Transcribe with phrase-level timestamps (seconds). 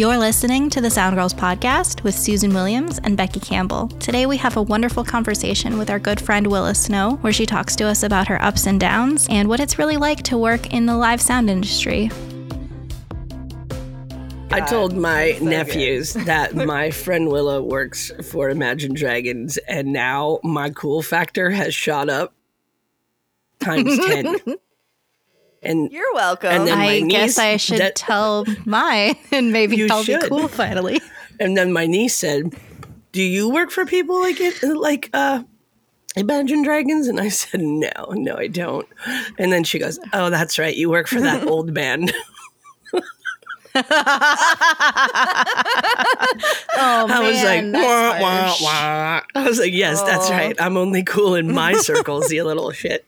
[0.00, 3.88] You're listening to the Sound Girls podcast with Susan Williams and Becky Campbell.
[3.98, 7.76] Today we have a wonderful conversation with our good friend Willa Snow, where she talks
[7.76, 10.86] to us about her ups and downs and what it's really like to work in
[10.86, 12.10] the live sound industry.
[14.50, 20.40] I told my so nephews that my friend Willa works for Imagine Dragons, and now
[20.42, 22.32] my cool factor has shot up
[23.58, 24.36] times 10.
[25.62, 26.50] And you're welcome.
[26.50, 30.20] And I guess I should that, tell mine and maybe I'll should.
[30.20, 31.00] be cool finally.
[31.38, 32.54] And then my niece said,
[33.12, 35.42] "Do you work for people like it, like uh,
[36.16, 38.88] Imagine Dragons?" And I said, "No, no, I don't."
[39.38, 40.74] And then she goes, "Oh, that's right.
[40.74, 42.12] You work for that old band."
[43.74, 43.86] oh
[46.76, 49.20] I was man, like, wah, wah, wah.
[49.36, 50.06] I was like, yes, oh.
[50.06, 50.60] that's right.
[50.60, 53.06] I'm only cool in my circles, you little shit.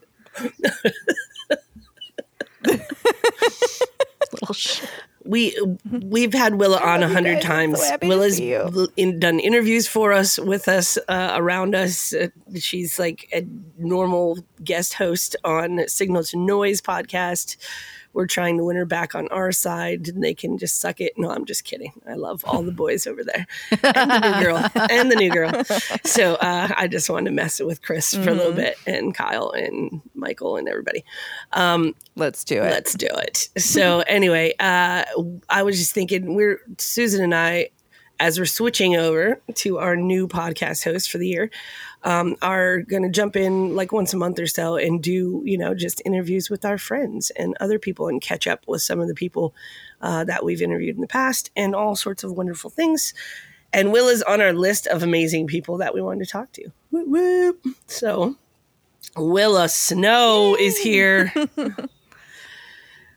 [2.65, 4.89] Little shit.
[5.25, 5.57] We
[5.89, 7.81] we've had Willa on a hundred times.
[7.81, 12.13] So Willa's in, done interviews for us, with us, uh, around us.
[12.13, 12.27] Uh,
[12.59, 17.55] she's like a normal guest host on Signal to Noise podcast
[18.13, 21.13] we're trying to win her back on our side and they can just suck it.
[21.17, 21.93] No, I'm just kidding.
[22.07, 24.57] I love all the boys over there and the new girl
[24.89, 25.63] and the new girl.
[26.05, 28.23] So uh, I just wanted to mess it with Chris mm-hmm.
[28.23, 28.61] for a little mm-hmm.
[28.61, 31.03] bit and Kyle and Michael and everybody.
[31.51, 32.71] Um, let's do it.
[32.71, 33.49] Let's do it.
[33.57, 35.03] So anyway, uh,
[35.49, 37.69] I was just thinking we're Susan and I
[38.19, 41.49] as we're switching over to our new podcast host for the year,
[42.03, 45.57] um, are going to jump in like once a month or so and do, you
[45.57, 49.07] know, just interviews with our friends and other people and catch up with some of
[49.07, 49.53] the people
[50.01, 53.13] uh, that we've interviewed in the past and all sorts of wonderful things.
[53.71, 56.69] And Will is on our list of amazing people that we wanted to talk to.
[56.91, 57.65] Whoop, whoop.
[57.87, 58.35] So,
[59.15, 60.65] Willa Snow Yay.
[60.65, 61.33] is here.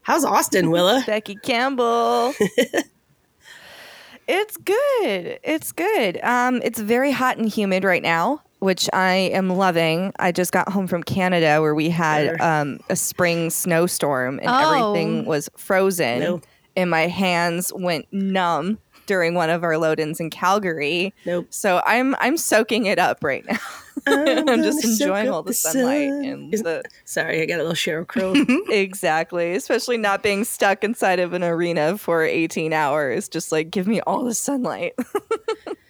[0.02, 1.02] How's Austin, Willa?
[1.06, 2.32] Becky Campbell.
[4.28, 5.40] it's good.
[5.42, 6.20] It's good.
[6.22, 10.12] Um, it's very hot and humid right now which I am loving.
[10.18, 14.92] I just got home from Canada where we had um, a spring snowstorm and oh.
[14.92, 16.18] everything was frozen.
[16.18, 16.46] Nope.
[16.74, 21.14] And my hands went numb during one of our load-ins in Calgary.
[21.24, 21.46] Nope.
[21.50, 23.58] So I'm I'm soaking it up right now.
[24.08, 26.24] I'm, I'm just enjoying all the, the sunlight sun.
[26.24, 26.82] and the.
[27.04, 28.34] Sorry, I got a little Sheryl Crow.
[28.68, 33.28] exactly, especially not being stuck inside of an arena for 18 hours.
[33.28, 34.94] Just like give me all the sunlight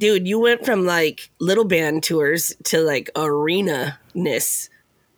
[0.00, 4.68] dude, you went from like little band tours to like arena ness.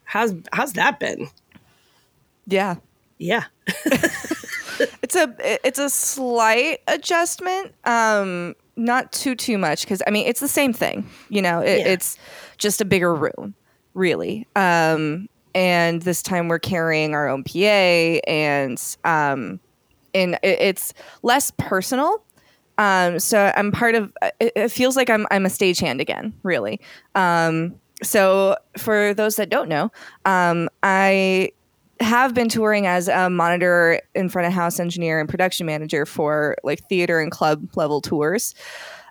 [0.04, 1.28] How's how's that been?
[2.46, 2.74] Yeah.
[3.16, 3.44] Yeah.
[3.66, 5.34] it's a
[5.66, 7.74] it's a slight adjustment.
[7.84, 11.08] Um not too too much cuz I mean it's the same thing.
[11.30, 11.88] You know, it, yeah.
[11.88, 12.18] it's
[12.58, 13.54] just a bigger room,
[13.94, 14.46] really.
[14.56, 19.60] Um and this time we're carrying our own PA and um
[20.12, 22.24] and it, it's less personal
[22.78, 24.12] um, so I'm part of.
[24.40, 26.80] It, it, feels like I'm I'm a stagehand again, really.
[27.14, 29.90] Um, so for those that don't know,
[30.24, 31.52] um, I
[32.00, 36.56] have been touring as a monitor in front of house engineer and production manager for
[36.64, 38.54] like theater and club level tours.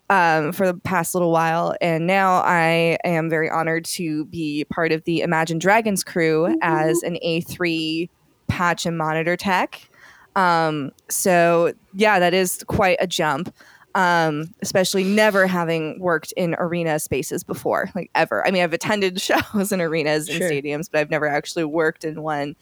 [0.09, 1.73] Um, for the past little while.
[1.79, 6.57] And now I am very honored to be part of the Imagine Dragons crew mm-hmm.
[6.61, 8.09] as an A3
[8.49, 9.89] patch and monitor tech.
[10.35, 13.53] Um, so yeah, that is quite a jump.
[13.93, 18.47] Um, especially never having worked in arena spaces before, like ever.
[18.47, 19.19] I mean, I've attended
[19.53, 22.55] shows in arenas and stadiums, but I've never actually worked in one.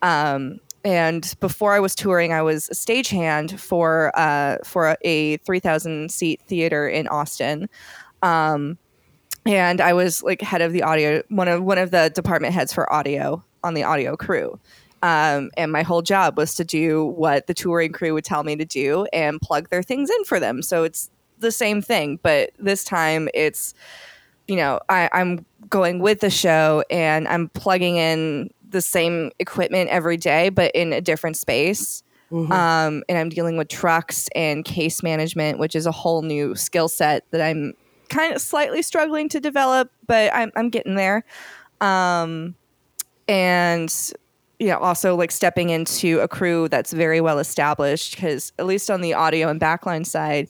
[0.00, 6.10] Um, and before I was touring, I was a stagehand for uh, for a, 3,000
[6.10, 7.68] seat theater in Austin.
[8.22, 8.78] Um,
[9.46, 12.72] and I was like head of the audio, one of one of the department heads
[12.72, 14.58] for audio on the audio crew.
[15.02, 18.54] Um, and my whole job was to do what the touring crew would tell me
[18.56, 20.62] to do and plug their things in for them.
[20.62, 23.74] So it's the same thing, but this time it's,
[24.46, 29.90] you know, I, I'm going with the show and I'm plugging in the same equipment
[29.90, 32.02] every day, but in a different space.
[32.30, 32.52] Mm-hmm.
[32.52, 36.88] Um, and I'm dealing with trucks and case management, which is a whole new skill
[36.88, 37.74] set that I'm
[38.08, 41.24] kind of slightly struggling to develop, but I'm, I'm getting there.
[41.80, 42.54] Um,
[43.28, 43.92] and
[44.62, 48.92] you know, also like stepping into a crew that's very well established because at least
[48.92, 50.48] on the audio and backline side,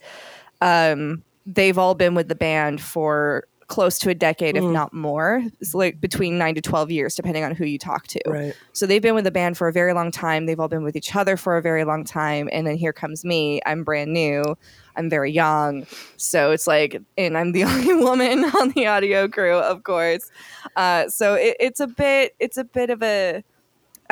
[0.61, 4.59] um, they've all been with the band for close to a decade, mm.
[4.59, 5.43] if not more.
[5.63, 8.21] It's like between nine to 12 years, depending on who you talk to.
[8.27, 8.55] Right.
[8.75, 10.45] So they've been with the band for a very long time.
[10.45, 12.51] They've all been with each other for a very long time.
[12.53, 13.63] And then here comes me.
[13.65, 14.45] I'm brand new.
[14.95, 15.87] I'm very young.
[16.19, 20.31] So it's like, and I'm the only woman on the audio crew, of course.
[20.77, 23.43] Uh, so it, it's a bit, it's a bit of a,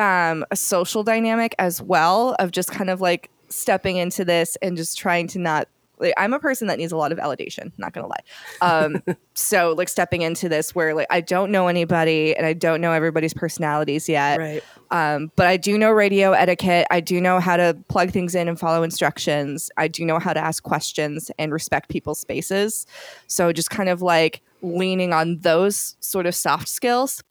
[0.01, 4.75] um, a social dynamic as well of just kind of like stepping into this and
[4.75, 5.67] just trying to not
[5.99, 8.23] like I'm a person that needs a lot of validation, not gonna lie.
[8.61, 9.03] Um,
[9.35, 12.91] so like stepping into this where like I don't know anybody and I don't know
[12.91, 14.39] everybody's personalities yet.
[14.39, 14.63] Right.
[14.89, 16.87] Um, but I do know radio etiquette.
[16.89, 19.69] I do know how to plug things in and follow instructions.
[19.77, 22.87] I do know how to ask questions and respect people's spaces.
[23.27, 27.21] So just kind of like leaning on those sort of soft skills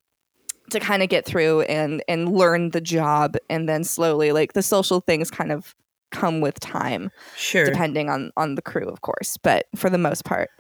[0.70, 4.62] to kind of get through and and learn the job and then slowly like the
[4.62, 5.75] social things kind of
[6.11, 7.64] come with time Sure.
[7.67, 10.50] depending on on the crew of course but for the most part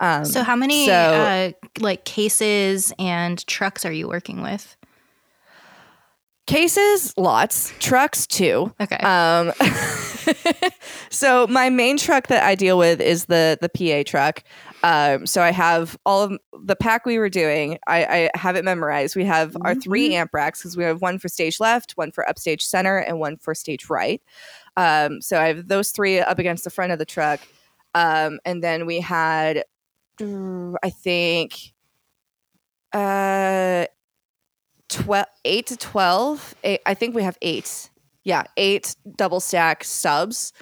[0.00, 4.76] um So how many so- uh, like cases and trucks are you working with?
[6.46, 8.96] cases lots trucks too Okay.
[8.96, 9.52] um
[11.10, 14.42] so my main truck that i deal with is the the pa truck
[14.82, 18.64] um so i have all of the pack we were doing i i have it
[18.64, 19.16] memorized.
[19.16, 22.28] We have our three amp racks because we have one for stage left one for
[22.28, 24.22] upstage center and one for stage right.
[24.76, 27.40] Um so i have those three up against the front of the truck.
[27.94, 29.64] Um and then we had
[30.20, 31.72] i think
[32.92, 33.86] uh
[34.88, 37.90] 12 8 to 12 eight, i think we have eight.
[38.24, 40.52] Yeah eight double stack subs.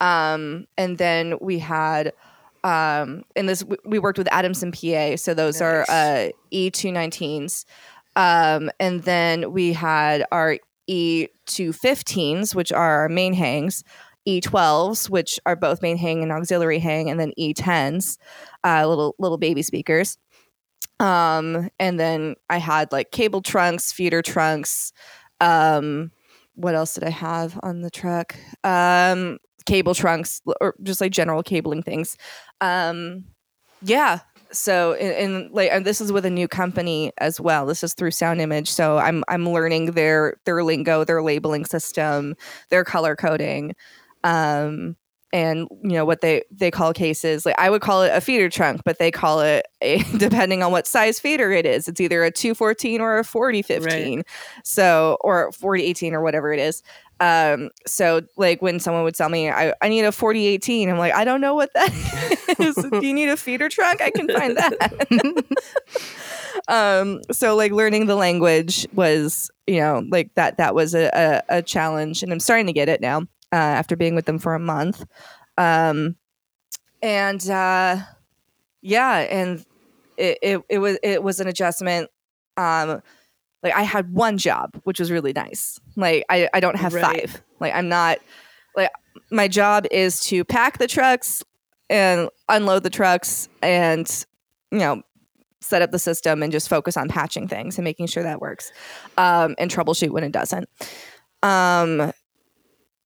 [0.00, 2.12] Um and then we had
[2.64, 7.64] um and this we- worked with adamson pa so those are uh e219s
[8.16, 10.58] um and then we had our
[10.88, 13.84] e215s which are our main hangs
[14.28, 18.18] e12s which are both main hang and auxiliary hang and then e10s
[18.64, 20.18] uh little little baby speakers.
[20.98, 24.92] Um and then i had like cable trunks feeder trunks
[25.40, 26.10] um
[26.54, 28.36] what else did i have on the truck?
[28.64, 32.16] Um cable trunks or just like general cabling things.
[32.60, 33.24] Um
[33.82, 34.20] yeah
[34.52, 37.66] so in, in like and this is with a new company as well.
[37.66, 42.34] This is through sound image so i'm i'm learning their their lingo their labeling system
[42.68, 43.74] their color coding
[44.24, 44.96] um
[45.32, 47.46] and you know what they they call cases.
[47.46, 50.72] Like i would call it a feeder trunk but they call it a depending on
[50.72, 54.24] what size feeder it is it's either a 214 or a 4015
[54.64, 56.82] so or 4018 or whatever it is
[57.20, 61.12] um so like when someone would tell me i, I need a 4018 i'm like
[61.14, 61.92] i don't know what that
[62.58, 62.74] is.
[62.74, 65.44] Do you need a feeder trunk i can find that.
[66.68, 71.58] Um so like learning the language was you know like that that was a, a,
[71.58, 73.20] a challenge and i'm starting to get it now
[73.52, 75.04] uh, after being with them for a month.
[75.56, 76.16] Um
[77.02, 77.96] and uh
[78.82, 79.64] yeah and
[80.16, 82.10] it, it, it was it was an adjustment.
[82.56, 83.02] Um
[83.62, 85.78] like i had one job which was really nice.
[85.96, 87.28] Like i, I don't have Right.
[87.30, 87.42] five.
[87.60, 88.18] Like i'm not
[88.76, 88.90] like
[89.30, 91.42] my job is to pack the trucks
[91.88, 94.24] and unload the trucks and
[94.70, 95.02] you know
[95.60, 98.72] set up the system and just focus on patching things and making sure that works.
[99.18, 100.66] Um, and troubleshoot when it doesn't.
[101.42, 102.12] Um,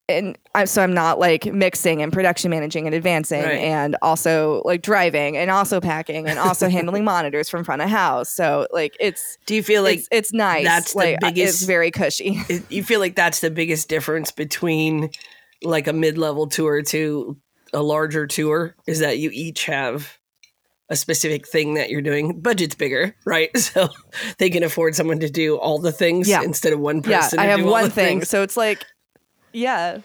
[0.07, 3.57] and I, so i'm not like mixing and production managing and advancing Right.
[3.59, 8.29] and also like driving and also packing and also handling monitors from front of house
[8.29, 11.63] so like it's Do you feel like it's, it's nice that's like uh, biggest- it's
[11.63, 15.09] very cushy it- you feel like that's the biggest difference between
[15.63, 17.37] like a mid-level tour to
[17.73, 20.17] a larger tour is that you each have
[20.89, 23.89] a specific thing that you're doing budget's bigger right so
[24.37, 26.43] they can afford someone to do all the things Yeah.
[26.43, 27.39] instead of one person.
[27.39, 28.29] yeah i have one thing things.
[28.29, 28.85] so it's like
[29.55, 29.99] yeah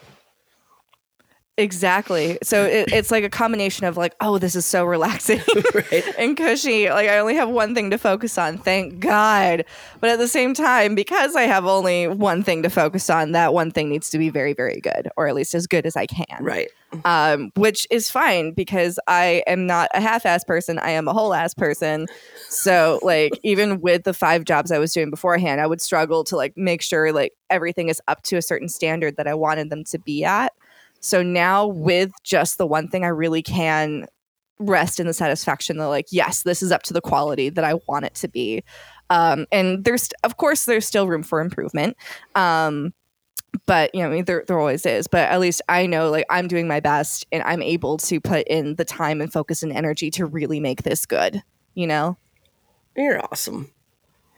[1.61, 5.39] exactly so it, it's like a combination of like oh this is so relaxing
[5.75, 9.63] right and cushy like i only have one thing to focus on thank god
[9.99, 13.53] but at the same time because i have only one thing to focus on that
[13.53, 16.05] one thing needs to be very very good or at least as good as i
[16.05, 16.69] can right
[17.05, 20.79] um, which is fine because I am not a half-ass person.
[20.79, 22.07] I am a whole-ass person.
[22.49, 26.35] So, like, even with the five jobs I was doing beforehand, I would struggle to
[26.35, 29.83] like make sure like everything is up to a certain standard that I wanted them
[29.85, 30.53] to be at.
[31.01, 34.07] So now, with just the one thing, I really can
[34.59, 37.75] rest in the satisfaction that like, yes, this is up to the quality that I
[37.87, 38.63] want it to be.
[39.09, 41.97] Um, and there's, of course, there's still room for improvement.
[42.35, 42.93] Um,
[43.65, 45.07] but you know, I mean, there there always is.
[45.07, 48.47] But at least I know like I'm doing my best, and I'm able to put
[48.47, 51.43] in the time and focus and energy to really make this good.
[51.73, 52.17] You know.
[52.95, 53.71] you're awesome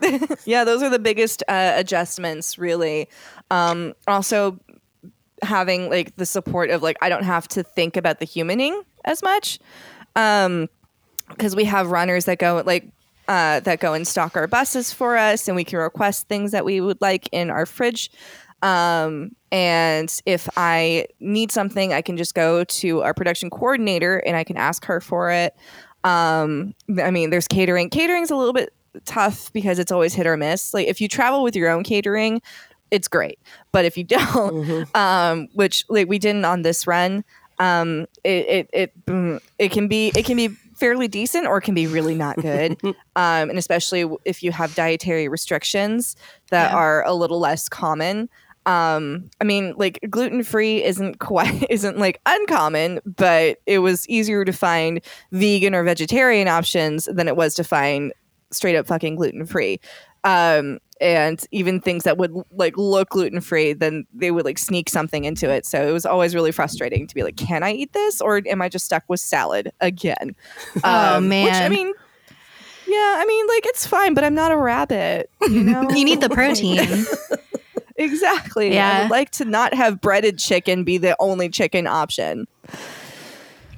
[0.45, 3.09] Yeah, those are the biggest uh, adjustments, really.
[3.51, 4.59] Um, also,
[5.43, 9.21] having like the support of like I don't have to think about the humaning as
[9.21, 9.59] much,
[10.15, 10.69] um,
[11.29, 12.87] because we have runners that go like
[13.27, 16.65] uh, that go and stock our buses for us, and we can request things that
[16.65, 18.09] we would like in our fridge.
[18.61, 24.37] Um, and if I need something, I can just go to our production coordinator and
[24.37, 25.53] I can ask her for it.
[26.05, 27.89] Um, I mean, there's catering.
[27.89, 28.73] Catering's a little bit
[29.05, 30.73] tough because it's always hit or miss.
[30.73, 32.41] Like if you travel with your own catering,
[32.93, 33.39] it's great.
[33.71, 34.97] But if you don't, mm-hmm.
[34.97, 37.25] um, which like we didn't on this run,
[37.59, 41.61] um, it it it, mm, it can be it can be fairly decent or it
[41.61, 42.77] can be really not good.
[42.83, 46.15] um, and especially if you have dietary restrictions
[46.49, 46.77] that yeah.
[46.77, 48.29] are a little less common.
[48.65, 54.45] Um, I mean, like gluten free isn't quite isn't like uncommon, but it was easier
[54.45, 58.13] to find vegan or vegetarian options than it was to find
[58.51, 59.79] straight up fucking gluten free.
[60.23, 64.89] Um, and even things that would like look gluten free, then they would like sneak
[64.89, 65.65] something into it.
[65.65, 68.61] So it was always really frustrating to be like, can I eat this or am
[68.61, 70.35] I just stuck with salad again?
[70.83, 71.93] oh um, man, which I mean,
[72.87, 75.29] yeah, I mean, like it's fine, but I'm not a rabbit.
[75.41, 77.05] You know, you need the protein.
[77.97, 78.73] exactly.
[78.73, 82.47] Yeah, I would like to not have breaded chicken be the only chicken option.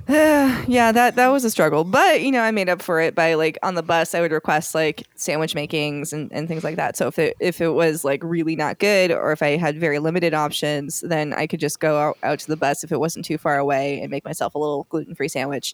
[0.67, 3.33] yeah, that that was a struggle, but you know, I made up for it by
[3.33, 6.95] like on the bus, I would request like sandwich makings and, and things like that.
[6.95, 9.97] So if it if it was like really not good, or if I had very
[9.97, 13.25] limited options, then I could just go out, out to the bus if it wasn't
[13.25, 15.73] too far away and make myself a little gluten free sandwich.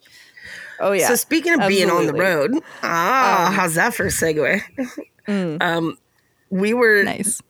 [0.79, 1.09] Oh yeah.
[1.09, 1.85] So speaking of Absolutely.
[1.85, 4.61] being on the road, ah, um, how's that for a segue?
[5.27, 5.57] Mm.
[5.61, 5.97] Um,
[6.49, 7.41] we were nice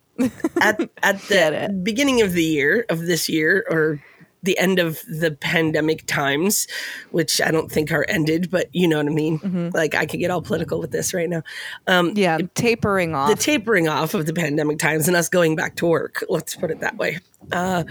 [0.59, 4.03] at at the beginning of the year of this year or
[4.43, 6.67] the end of the pandemic times,
[7.11, 9.39] which I don't think are ended, but you know what I mean.
[9.39, 9.69] Mm-hmm.
[9.73, 11.43] Like I could get all political with this right now.
[11.87, 15.75] Um, yeah, tapering off the tapering off of the pandemic times and us going back
[15.77, 16.23] to work.
[16.29, 17.19] Let's put it that way.
[17.51, 17.83] Uh,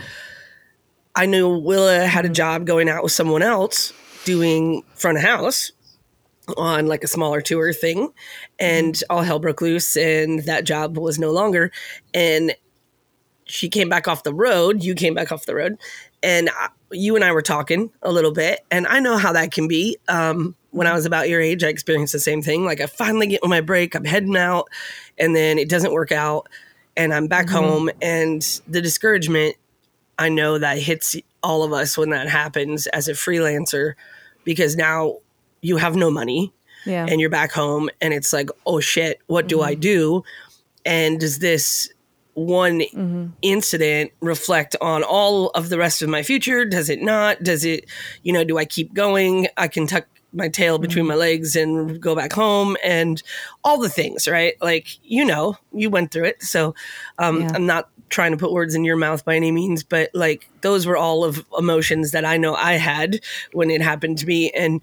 [1.14, 2.34] I knew Willa had a mm-hmm.
[2.34, 3.92] job going out with someone else
[4.24, 5.72] doing front of house
[6.56, 8.12] on like a smaller tour thing,
[8.58, 9.16] and mm-hmm.
[9.16, 11.70] all hell broke loose, and that job was no longer.
[12.12, 12.54] And
[13.44, 14.82] she came back off the road.
[14.82, 15.76] You came back off the road,
[16.22, 19.52] and I, you and I were talking a little bit, and I know how that
[19.52, 19.96] can be.
[20.08, 22.64] Um, when I was about your age, I experienced the same thing.
[22.64, 24.68] Like I finally get on my break, I'm heading out,
[25.18, 26.48] and then it doesn't work out,
[26.96, 27.56] and I'm back mm-hmm.
[27.56, 29.56] home, and the discouragement
[30.18, 33.94] I know that hits all of us when that happens as a freelancer,
[34.44, 35.16] because now
[35.62, 36.52] you have no money,
[36.84, 37.06] yeah.
[37.08, 39.68] and you're back home, and it's like, oh shit, what do mm-hmm.
[39.68, 40.24] I do?
[40.84, 41.90] And does this
[42.46, 43.26] one mm-hmm.
[43.42, 46.64] incident reflect on all of the rest of my future?
[46.64, 47.42] Does it not?
[47.42, 47.86] Does it,
[48.22, 49.48] you know, do I keep going?
[49.56, 51.10] I can tuck my tail between mm-hmm.
[51.10, 53.22] my legs and go back home and
[53.64, 54.54] all the things, right?
[54.60, 56.42] Like, you know, you went through it.
[56.42, 56.74] So
[57.18, 57.50] um, yeah.
[57.54, 60.86] I'm not trying to put words in your mouth by any means, but like those
[60.86, 63.20] were all of emotions that I know I had
[63.52, 64.50] when it happened to me.
[64.50, 64.80] And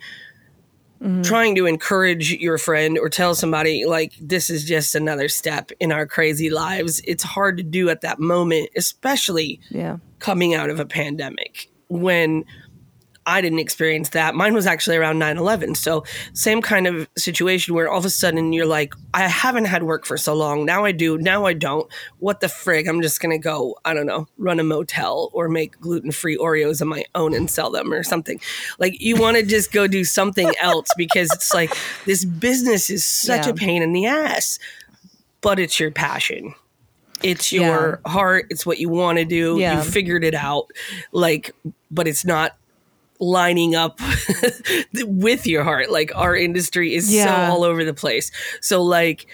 [1.01, 1.21] Mm-hmm.
[1.21, 5.91] trying to encourage your friend or tell somebody like this is just another step in
[5.91, 9.97] our crazy lives it's hard to do at that moment especially yeah.
[10.17, 12.43] coming out of a pandemic when
[13.27, 14.35] I didn't experience that.
[14.35, 15.75] Mine was actually around 9 11.
[15.75, 19.83] So, same kind of situation where all of a sudden you're like, I haven't had
[19.83, 20.65] work for so long.
[20.65, 21.17] Now I do.
[21.17, 21.91] Now I don't.
[22.19, 22.87] What the frig?
[22.87, 26.37] I'm just going to go, I don't know, run a motel or make gluten free
[26.37, 28.39] Oreos of my own and sell them or something.
[28.79, 33.03] Like, you want to just go do something else because it's like this business is
[33.03, 33.51] such yeah.
[33.51, 34.57] a pain in the ass,
[35.41, 36.55] but it's your passion.
[37.21, 38.11] It's your yeah.
[38.11, 38.47] heart.
[38.51, 39.57] It's what you want to do.
[39.59, 39.77] Yeah.
[39.77, 40.71] You figured it out.
[41.11, 41.53] Like,
[41.91, 42.55] but it's not
[43.19, 43.99] lining up
[44.93, 45.89] with your heart.
[45.89, 47.25] Like our industry is yeah.
[47.25, 48.31] so all over the place.
[48.61, 49.27] So like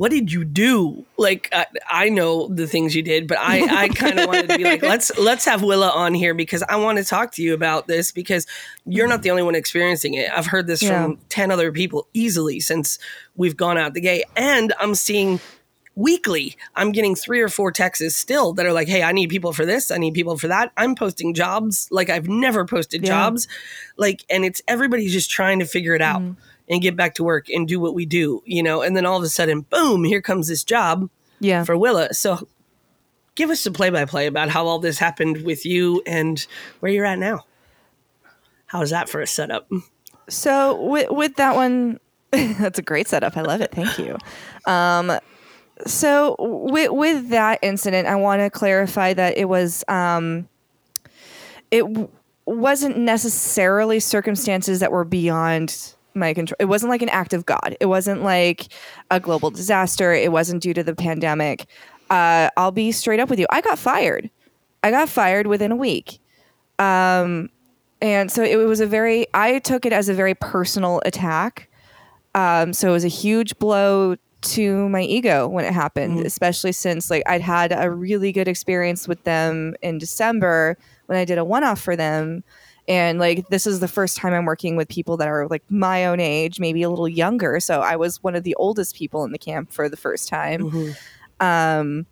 [0.00, 1.04] what did you do?
[1.18, 4.56] Like I, I know the things you did, but I, I kind of wanted to
[4.56, 7.52] be like, let's let's have Willa on here because I want to talk to you
[7.52, 8.46] about this because
[8.86, 10.30] you're not the only one experiencing it.
[10.30, 11.02] I've heard this yeah.
[11.02, 12.98] from ten other people easily since
[13.36, 15.38] we've gone out the gate, and I'm seeing
[15.96, 19.52] weekly i'm getting three or four texts still that are like hey i need people
[19.52, 20.72] for this i need people for that.
[20.76, 23.08] I'm posting jobs like i've never posted yeah.
[23.08, 23.48] jobs.
[23.96, 26.36] Like and it's everybody's just trying to figure it out mm.
[26.68, 28.82] and get back to work and do what we do you know?
[28.82, 31.64] And then all of a sudden boom here comes this job yeah.
[31.64, 32.14] for willa.
[32.14, 32.46] So
[33.34, 36.46] give us a play-by-play about how all this happened with you and
[36.80, 37.44] where you're at now.
[38.66, 39.68] How's that for a setup?
[40.28, 41.98] So with, with that one
[42.30, 43.36] that's a great setup.
[43.36, 43.72] I love it.
[43.72, 44.16] Thank you.
[44.64, 45.18] Um,
[45.86, 50.48] so with with that incident, I want to clarify that it was um,
[51.70, 52.08] it w-
[52.46, 56.56] wasn't necessarily circumstances that were beyond my control.
[56.58, 57.76] It wasn't like an act of God.
[57.80, 58.68] It wasn't like
[59.10, 60.12] a global disaster.
[60.12, 61.66] It wasn't due to the pandemic.
[62.10, 63.46] Uh, I'll be straight up with you.
[63.50, 64.30] I got fired.
[64.82, 66.18] I got fired within a week.
[66.78, 67.50] Um,
[68.00, 71.68] and so it was a very, I took it as a very personal attack.
[72.34, 76.26] Um, so it was a huge blow to my ego when it happened, mm-hmm.
[76.26, 81.24] especially since like I'd had a really good experience with them in December when I
[81.24, 82.42] did a one off for them.
[82.88, 86.06] And like this is the first time I'm working with people that are like my
[86.06, 87.60] own age, maybe a little younger.
[87.60, 90.62] So I was one of the oldest people in the camp for the first time.
[90.62, 91.46] Mm-hmm.
[91.46, 92.06] Um,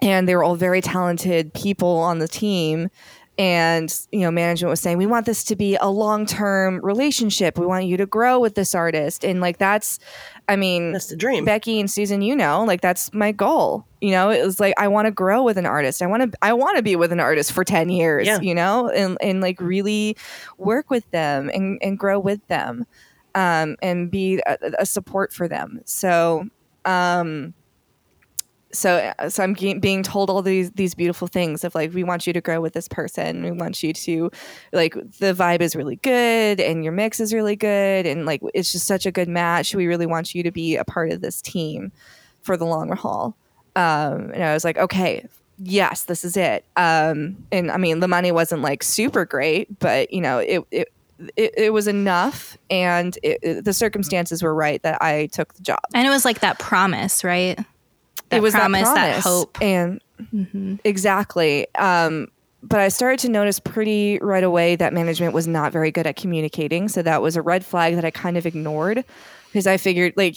[0.00, 2.88] and they were all very talented people on the team
[3.38, 7.56] and you know management was saying we want this to be a long-term relationship.
[7.56, 9.24] We want you to grow with this artist.
[9.24, 9.98] And like that's
[10.48, 11.44] i mean that's the dream.
[11.44, 13.86] Becky and susan you know like that's my goal.
[14.00, 16.02] You know it was like i want to grow with an artist.
[16.02, 18.40] I want to i want to be with an artist for 10 years yeah.
[18.40, 20.16] you know and and like really
[20.56, 22.86] work with them and and grow with them
[23.36, 25.80] um and be a, a support for them.
[25.84, 26.48] So
[26.84, 27.54] um
[28.72, 32.32] so so I'm being told all these these beautiful things of like we want you
[32.32, 34.30] to grow with this person we want you to
[34.72, 38.70] like the vibe is really good and your mix is really good and like it's
[38.72, 41.40] just such a good match we really want you to be a part of this
[41.40, 41.92] team
[42.42, 43.36] for the long haul
[43.76, 45.26] um, and I was like okay
[45.58, 50.12] yes this is it um, and I mean the money wasn't like super great but
[50.12, 50.92] you know it, it
[51.36, 55.62] it, it, was enough and it, it, the circumstances were right that I took the
[55.62, 55.80] job.
[55.92, 57.58] And it was like that promise, right?
[58.30, 60.00] That it was promise, that, promise, that hope, and
[60.32, 60.76] mm-hmm.
[60.84, 61.66] exactly.
[61.74, 62.28] Um,
[62.62, 66.16] but I started to notice pretty right away that management was not very good at
[66.16, 66.88] communicating.
[66.88, 69.04] So that was a red flag that I kind of ignored
[69.46, 70.36] because I figured like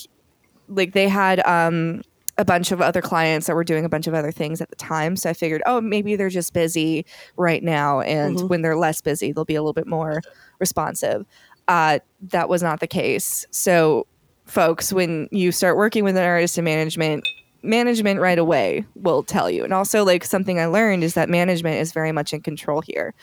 [0.68, 2.02] like they had um,
[2.38, 4.76] a bunch of other clients that were doing a bunch of other things at the
[4.76, 5.16] time.
[5.16, 7.06] So I figured, oh, maybe they're just busy
[7.38, 8.48] right now, and mm-hmm.
[8.48, 10.22] when they're less busy, they'll be a little bit more
[10.60, 11.26] responsive.
[11.68, 13.46] Uh, that was not the case.
[13.52, 14.08] So,
[14.46, 17.24] folks, when you start working with an artist in management,
[17.63, 19.63] management right away will tell you.
[19.63, 23.13] And also, like something I learned is that management is very much in control here.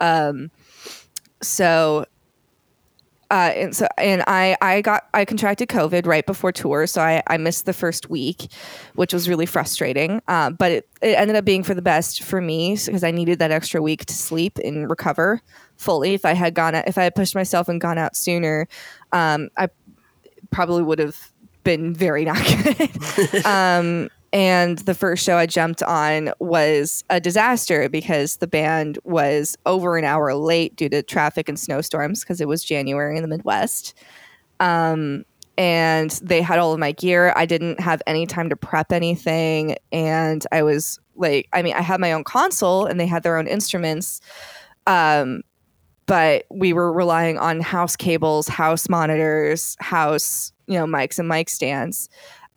[0.00, 0.50] Um,
[1.42, 2.06] so,
[3.30, 7.22] uh, and so, and I, I got, I contracted COVID right before tour, so I,
[7.28, 8.48] I missed the first week,
[8.94, 10.20] which was really frustrating.
[10.28, 13.38] Uh, but it, it ended up being for the best for me because I needed
[13.38, 15.40] that extra week to sleep and recover
[15.76, 16.12] fully.
[16.12, 18.68] If I had gone, if I had pushed myself and gone out sooner,
[19.12, 19.68] um, I
[20.50, 21.31] probably would have
[21.64, 23.46] been very not good.
[23.46, 29.56] um, and the first show I jumped on was a disaster because the band was
[29.66, 33.28] over an hour late due to traffic and snowstorms because it was January in the
[33.28, 33.94] Midwest.
[34.58, 35.24] Um,
[35.58, 37.34] and they had all of my gear.
[37.36, 39.76] I didn't have any time to prep anything.
[39.92, 43.36] And I was like, I mean, I had my own console and they had their
[43.36, 44.22] own instruments.
[44.86, 45.42] Um,
[46.06, 51.48] but we were relying on house cables, house monitors, house you know mics and mic
[51.48, 52.08] stands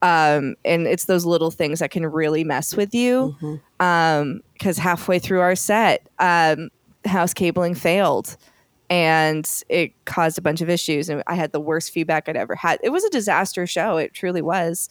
[0.01, 3.83] um, and it's those little things that can really mess with you because mm-hmm.
[3.83, 6.69] um, halfway through our set um,
[7.05, 8.37] house cabling failed
[8.89, 12.55] and it caused a bunch of issues and i had the worst feedback i'd ever
[12.55, 14.89] had it was a disaster show it truly was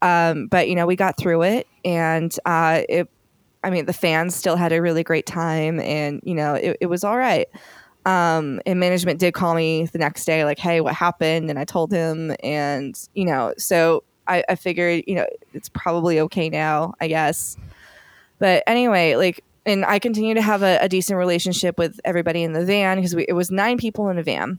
[0.00, 3.08] um, but you know we got through it and uh, it
[3.62, 6.86] i mean the fans still had a really great time and you know it, it
[6.86, 7.48] was all right
[8.08, 11.50] um, and management did call me the next day, like, hey, what happened?
[11.50, 16.18] And I told him, and you know, so I, I figured, you know, it's probably
[16.20, 17.58] okay now, I guess.
[18.38, 22.54] But anyway, like, and I continue to have a, a decent relationship with everybody in
[22.54, 24.58] the van because it was nine people in a van,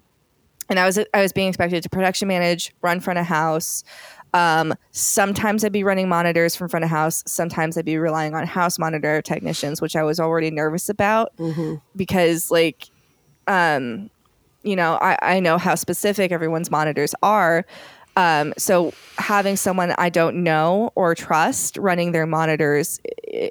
[0.70, 3.84] and I was I was being expected to production manage, run front of house.
[4.32, 7.24] Um, sometimes I'd be running monitors from front of house.
[7.26, 11.78] Sometimes I'd be relying on house monitor technicians, which I was already nervous about mm-hmm.
[11.96, 12.92] because, like,
[13.50, 14.10] um,
[14.64, 17.66] you know, I, I know how specific everyone's monitors are.
[18.16, 23.00] Um, so having someone I don't know or trust running their monitors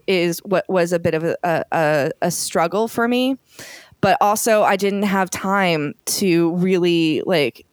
[0.07, 1.37] is what was a bit of a,
[1.73, 3.37] a, a struggle for me.
[4.01, 7.67] But also, I didn't have time to really like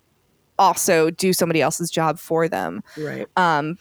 [0.58, 2.82] also do somebody else's job for them.
[2.98, 3.28] Right.
[3.38, 3.78] Um,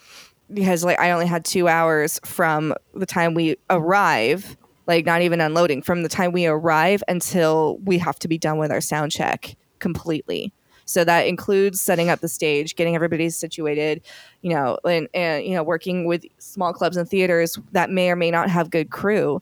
[0.53, 5.41] because like I only had two hours from the time we arrive like not even
[5.41, 9.13] unloading from the time we arrive until we have to be done with our sound
[9.13, 10.53] check completely.
[10.87, 14.03] So that includes setting up the stage, getting everybody situated,
[14.43, 18.17] you know, and, and you know, working with small clubs and theaters that may or
[18.17, 19.41] may not have good crew.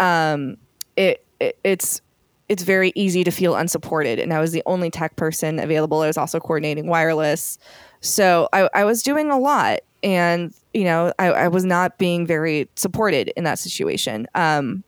[0.00, 0.56] Um,
[0.96, 2.00] it, it it's
[2.48, 6.00] it's very easy to feel unsupported, and I was the only tech person available.
[6.00, 7.58] I was also coordinating wireless,
[8.00, 12.24] so I, I was doing a lot, and you know I, I was not being
[12.24, 14.28] very supported in that situation.
[14.34, 14.84] Um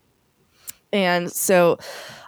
[0.92, 1.79] and so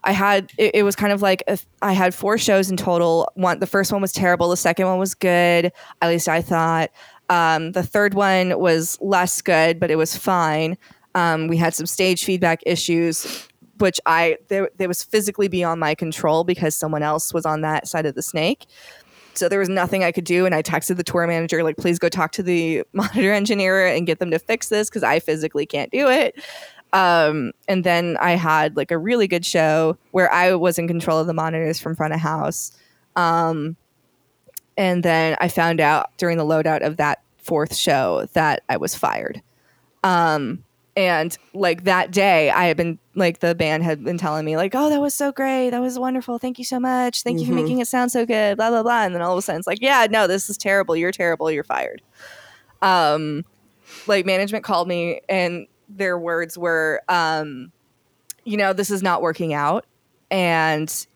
[0.04, 3.30] i had it, it was kind of like a, I had four shows in total.
[3.34, 4.48] One the first one was terrible.
[4.48, 6.90] The second one was good at least i thought.
[7.28, 10.76] Um, the third one was less good but it was fine.
[11.14, 13.48] Um, we had some stage feedback issues
[13.78, 18.06] which i there, was physically beyond my control because someone else was on that side
[18.06, 18.66] of the snake
[19.34, 20.46] so there was nothing I could do.
[20.46, 24.06] And I texted the tour manager, like, please go talk to the monitor engineer and
[24.06, 26.36] get them to fix this because I physically can't do it.
[26.92, 31.18] Um, and then I had like a really good show where I was in control
[31.18, 32.72] of the monitors from front of house.
[33.16, 33.76] Um,
[34.76, 38.94] and then I found out during the loadout of that fourth show that I was
[38.94, 39.42] fired.
[40.04, 40.64] Um,
[40.96, 44.74] and like that day i had been like the band had been telling me like
[44.74, 45.70] oh that was so great.
[45.70, 46.38] That was wonderful.
[46.38, 47.22] Thank you so much.
[47.22, 47.56] Thank you for Mhm.
[47.62, 49.02] making it sound so good blah blah blah.
[49.04, 50.96] And then all of a sudden it's like yeah no this is terrible.
[50.96, 51.50] You're terrible.
[51.50, 52.02] You're fired.
[52.80, 53.44] Um
[54.06, 57.70] like management called me and their words were um
[58.44, 59.84] you know this is not working out.
[60.30, 61.06] And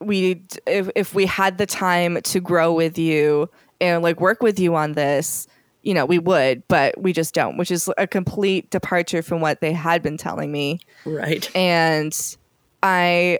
[0.00, 3.48] we if, if we had the time to grow with you
[3.80, 5.46] and like work with you on this
[5.82, 9.60] you know we would but we just don't which is a complete departure from what
[9.60, 10.80] they had been telling me.
[11.04, 11.54] Right.
[11.54, 12.36] and
[12.82, 13.38] i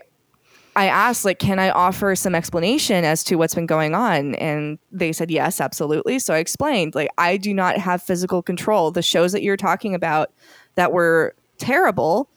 [0.75, 4.35] i asked like can i offer some explanation as to what's been going on?
[4.35, 6.19] And they said yes absolutely.
[6.19, 8.91] So i explained like i do not have physical control.
[8.91, 10.31] The shows that you're talking about
[10.75, 12.29] that were terrible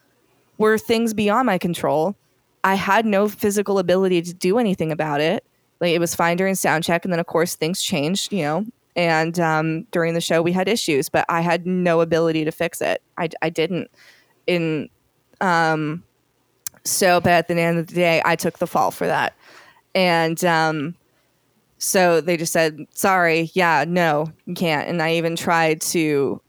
[0.58, 2.16] were things beyond my control.
[2.64, 5.44] I had no physical ability to do anything about it.
[5.80, 8.66] Like it was fine during sound check and then of course things changed you know
[8.96, 12.80] and um, during the show we had issues but i had no ability to fix
[12.80, 13.02] it.
[13.18, 13.90] I, I didn't.
[14.46, 14.88] In
[15.40, 16.02] um
[16.84, 19.34] so but at the end of the day i took the fall for that.
[19.94, 20.94] And um
[21.78, 24.88] so they just said sorry yeah no you can't.
[24.88, 26.40] And i even tried to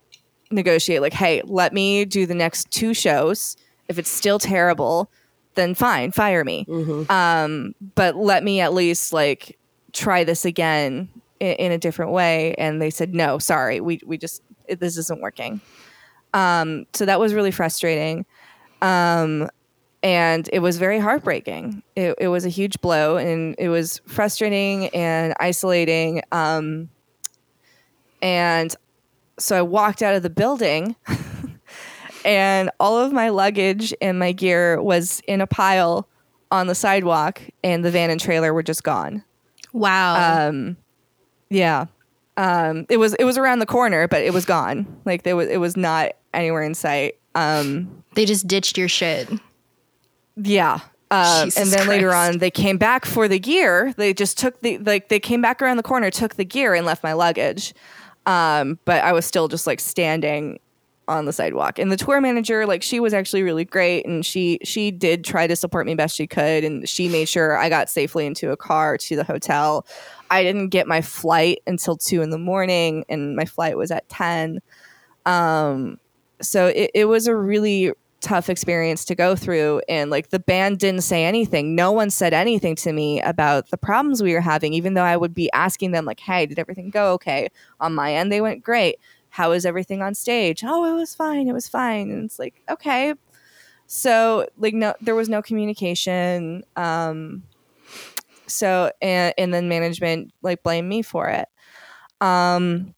[0.52, 3.58] negotiate like hey let me do the next two shows.
[3.90, 5.12] If it's still terrible
[5.56, 6.66] then fine fire me.
[6.70, 7.10] Mhm.
[7.10, 9.58] um but let me at least like
[9.92, 14.18] try this again in, in a different way and they said no sorry we we
[14.18, 15.62] just it, this isn't working.
[16.34, 18.26] Um so that was really frustrating.
[18.82, 19.50] Um
[20.04, 21.82] and it was very heartbreaking.
[21.96, 26.22] It, it was a huge blow and it was frustrating and isolating.
[26.32, 26.90] Um
[28.22, 28.76] and
[29.40, 30.96] so i walked out of the building
[32.26, 36.08] and all of my luggage and my gear was in a pile
[36.52, 39.24] on the sidewalk and the van and trailer were just gone.
[39.74, 40.48] Wow.
[40.50, 40.78] um
[41.50, 41.86] yeah.
[42.36, 44.86] Um it was it was around the corner but it was gone.
[45.06, 47.18] Like there was it was not anywhere in sight.
[47.36, 49.30] Um they just ditched your shit.
[50.36, 50.80] yeah.
[51.10, 53.94] Um, and then later on they came back for the gear.
[53.96, 56.86] They just took the like they came back around the corner took the gear and
[56.86, 57.74] left my luggage.
[58.26, 60.60] Um but i was still just like standing
[61.08, 61.80] on the sidewalk.
[61.80, 65.48] And the tour manager like she was actually really great and she she did try
[65.48, 68.58] to support me best she could and she made sure i got safely into a
[68.58, 69.86] car to the hotel.
[70.30, 74.08] I didn't get my flight until two in the morning and my flight was at
[74.10, 74.60] 10
[75.26, 75.98] um
[76.42, 80.80] so it, it was a really tough experience to go through and like the band
[80.80, 81.76] didn't say anything.
[81.76, 85.16] No one said anything to me about the problems we were having even though i
[85.16, 87.48] would be asking them like hey did everything go okay?
[87.80, 88.98] On my end they went great
[89.30, 90.64] how is everything on stage?
[90.66, 92.12] Oh it was fine it was fine.
[92.12, 93.14] And it's like okay.
[93.88, 97.44] So like no there was no communication um
[98.48, 101.48] so and, and then management like blamed me for it.
[102.22, 102.94] Um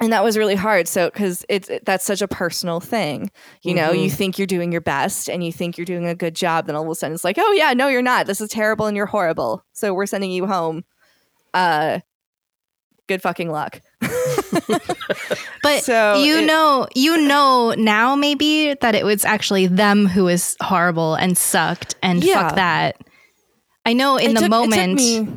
[0.00, 0.86] and that was really hard.
[0.86, 3.30] So because it's it, that's such a personal thing.
[3.62, 4.14] You know you Mhm.
[4.14, 6.84] think you're doing your best and you think you're doing a good job then all
[6.84, 8.26] of a sudden it's like oh yeah no you're not.
[8.26, 9.64] This is terrible and you're horrible.
[9.72, 10.84] So we're sending you home.
[11.54, 12.00] Uh
[13.08, 13.80] good fucking luck
[15.62, 20.24] But So you it- know, you know now maybe that it was actually them who
[20.24, 22.48] was horrible and sucked and Yeah.
[22.48, 22.96] fuck that.
[23.84, 25.28] I know in It the took- it moment me-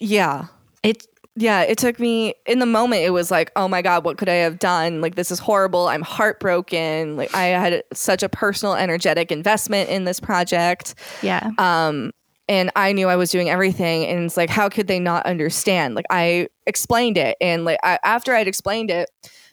[0.00, 0.46] yeah
[0.84, 4.16] it yeah it took me in the moment it was like oh my god what
[4.16, 8.28] could i have done like this is horrible i'm heartbroken like i had such a
[8.28, 11.50] personal energetic investment in this project yeah.
[11.58, 12.12] um
[12.48, 15.94] and i knew i was doing everything and it's like how could they not understand
[15.94, 19.10] like i explained it and like I, after i'd explained it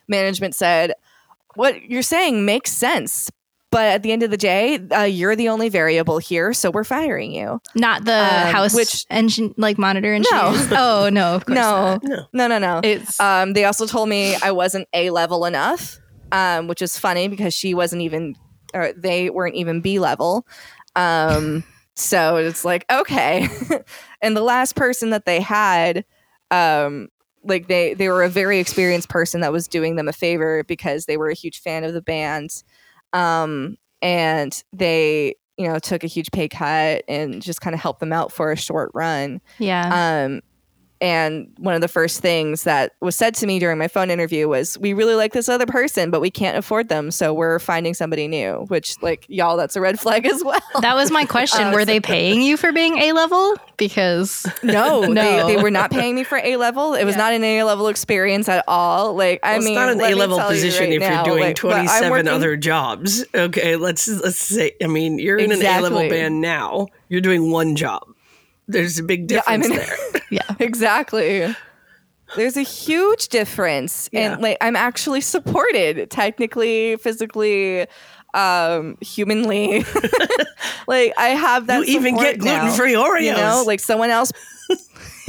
[0.08, 0.92] management said
[1.54, 3.30] what you're saying makes sense
[3.72, 6.84] but at the end of the day uh, you're the only variable here so we're
[6.84, 10.24] firing you Not the um, house which- engine like monitor No.
[10.32, 12.04] oh no, of course no not.
[12.04, 12.26] No.
[12.32, 15.98] no no no It's Um, they also told me I wasn't A level enough,
[16.32, 18.36] um, which is funny because she wasn't even,
[18.72, 20.46] or they weren't even B level.
[20.94, 21.64] Um,
[21.96, 23.48] so it's like, okay.
[24.22, 26.04] and the last person that they had,
[26.50, 27.08] um,
[27.42, 31.06] like they, they were a very experienced person that was doing them a favor because
[31.06, 32.62] they were a huge fan of the band.
[33.12, 38.00] Um, and they, you know, took a huge pay cut and just kind of helped
[38.00, 39.40] them out for a short run.
[39.58, 40.26] yeah.
[40.26, 40.42] Um,
[41.00, 44.48] and one of the first things that was said to me during my phone interview
[44.48, 47.94] was, "We really like this other person, but we can't afford them, so we're finding
[47.94, 50.60] somebody new." Which, like, y'all, that's a red flag as well.
[50.80, 51.66] that was my question.
[51.66, 53.54] Uh, Were so- they paying you for being A level?
[53.76, 55.46] Because no, No.
[55.46, 56.94] They, they were not paying me for A level.
[56.94, 57.22] It was Yeah.
[57.22, 59.14] not an A level experience at all.
[59.14, 61.34] Like, I mean, it's not an A level tell you position right if now, you're
[61.34, 63.24] doing like, 27 working- other jobs.
[63.34, 64.72] Okay, let's let's say.
[64.82, 66.86] I mean, you're in an A level band now.
[67.08, 68.02] You're doing one job.
[68.68, 70.22] There's a big difference Yeah, I'm in- there.
[70.30, 70.54] yeah.
[70.58, 71.54] exactly.
[72.34, 74.08] There's a huge difference.
[74.12, 74.32] Yeah.
[74.32, 77.86] And like I'm actually supported technically, physically,
[78.34, 79.84] um, humanly.
[80.88, 81.86] like I have that.
[81.86, 83.22] You even get gluten-free now, Oreos.
[83.22, 84.32] You know, like someone else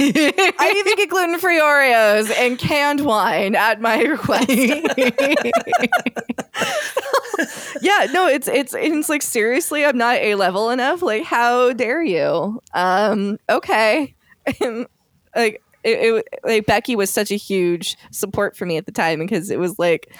[0.00, 4.48] I need to get gluten free Oreos and canned wine at my request.
[7.80, 11.02] yeah, no, it's it's it's like seriously, I'm not a level enough.
[11.02, 12.60] Like, how dare you?
[12.74, 14.14] Um, okay,
[14.60, 14.90] like
[15.34, 19.50] it, it, like Becky was such a huge support for me at the time because
[19.50, 20.14] it was like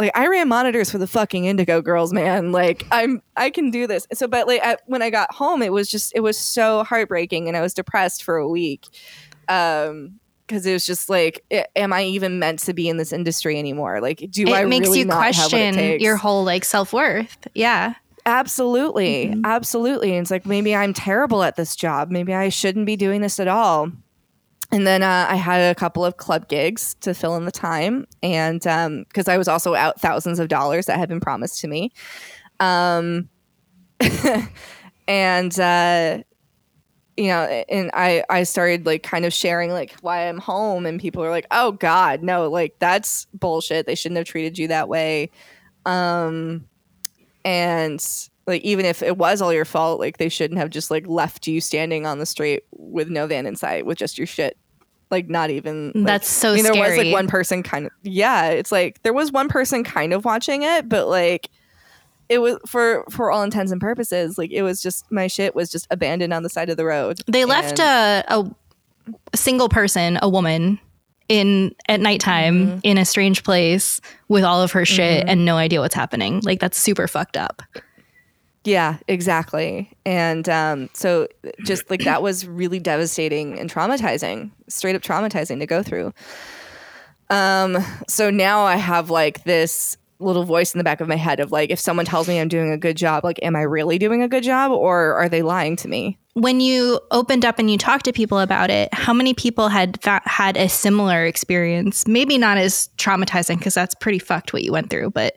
[0.00, 2.52] like I ran monitors for the fucking Indigo girls, man.
[2.52, 4.06] Like I'm I can do this.
[4.14, 7.48] So but like I, when I got home it was just it was so heartbreaking
[7.48, 8.86] and I was depressed for a week.
[9.48, 11.44] Um because it was just like,
[11.76, 14.00] am I even meant to be in this industry anymore?
[14.00, 16.02] Like, do it I makes really you not have what it question takes?
[16.02, 17.46] your whole like self worth.
[17.54, 17.94] Yeah.
[18.26, 19.26] Absolutely.
[19.26, 19.44] Mm-hmm.
[19.44, 20.10] Absolutely.
[20.16, 22.10] And it's like, maybe I'm terrible at this job.
[22.10, 23.92] Maybe I shouldn't be doing this at all.
[24.72, 28.06] And then uh, I had a couple of club gigs to fill in the time.
[28.22, 28.60] And
[29.08, 31.92] because I was also out thousands of dollars that had been promised to me.
[32.60, 33.28] Um,
[35.08, 36.18] and, uh,
[37.16, 40.98] you know, and I, I started like kind of sharing like why I'm home, and
[40.98, 43.86] people are like, oh God, no, like that's bullshit.
[43.86, 45.30] They shouldn't have treated you that way.
[45.84, 46.64] Um,
[47.44, 48.00] and
[48.50, 51.46] like even if it was all your fault like they shouldn't have just like left
[51.46, 54.56] you standing on the street with no van in sight with just your shit
[55.10, 57.92] like not even like- That's so I mean, there was like one person kind of
[58.02, 61.48] yeah it's like there was one person kind of watching it but like
[62.28, 65.68] it was for for all intents and purposes like it was just my shit was
[65.70, 68.48] just abandoned on the side of the road They left a, a
[69.34, 70.78] single person, a woman,
[71.28, 72.78] in at nighttime Mm-hmm.
[72.84, 76.40] in a strange place with all of her shit and no idea what's happening.
[76.44, 77.62] Like that's super fucked up.
[78.64, 79.90] Yeah, exactly.
[80.04, 81.28] And um, so
[81.64, 86.12] just like that was really devastating and traumatizing, straight up traumatizing to go through.
[87.30, 91.40] Um, so now I have like this little voice in the back of my head
[91.40, 93.98] of like, if someone tells me I'm doing a good job, like, am I really
[93.98, 96.18] doing a good job or are they lying to me?
[96.34, 100.00] When you opened up and you talked to people about it, how many people had
[100.02, 102.06] fa- had a similar experience?
[102.06, 105.34] Maybe not as traumatizing because that's pretty fucked what you went through, but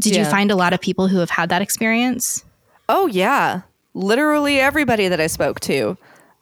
[0.00, 2.42] did you find a lot of people who have had that experience?
[2.88, 3.62] Oh yeah,
[3.94, 5.96] literally everybody that I spoke to.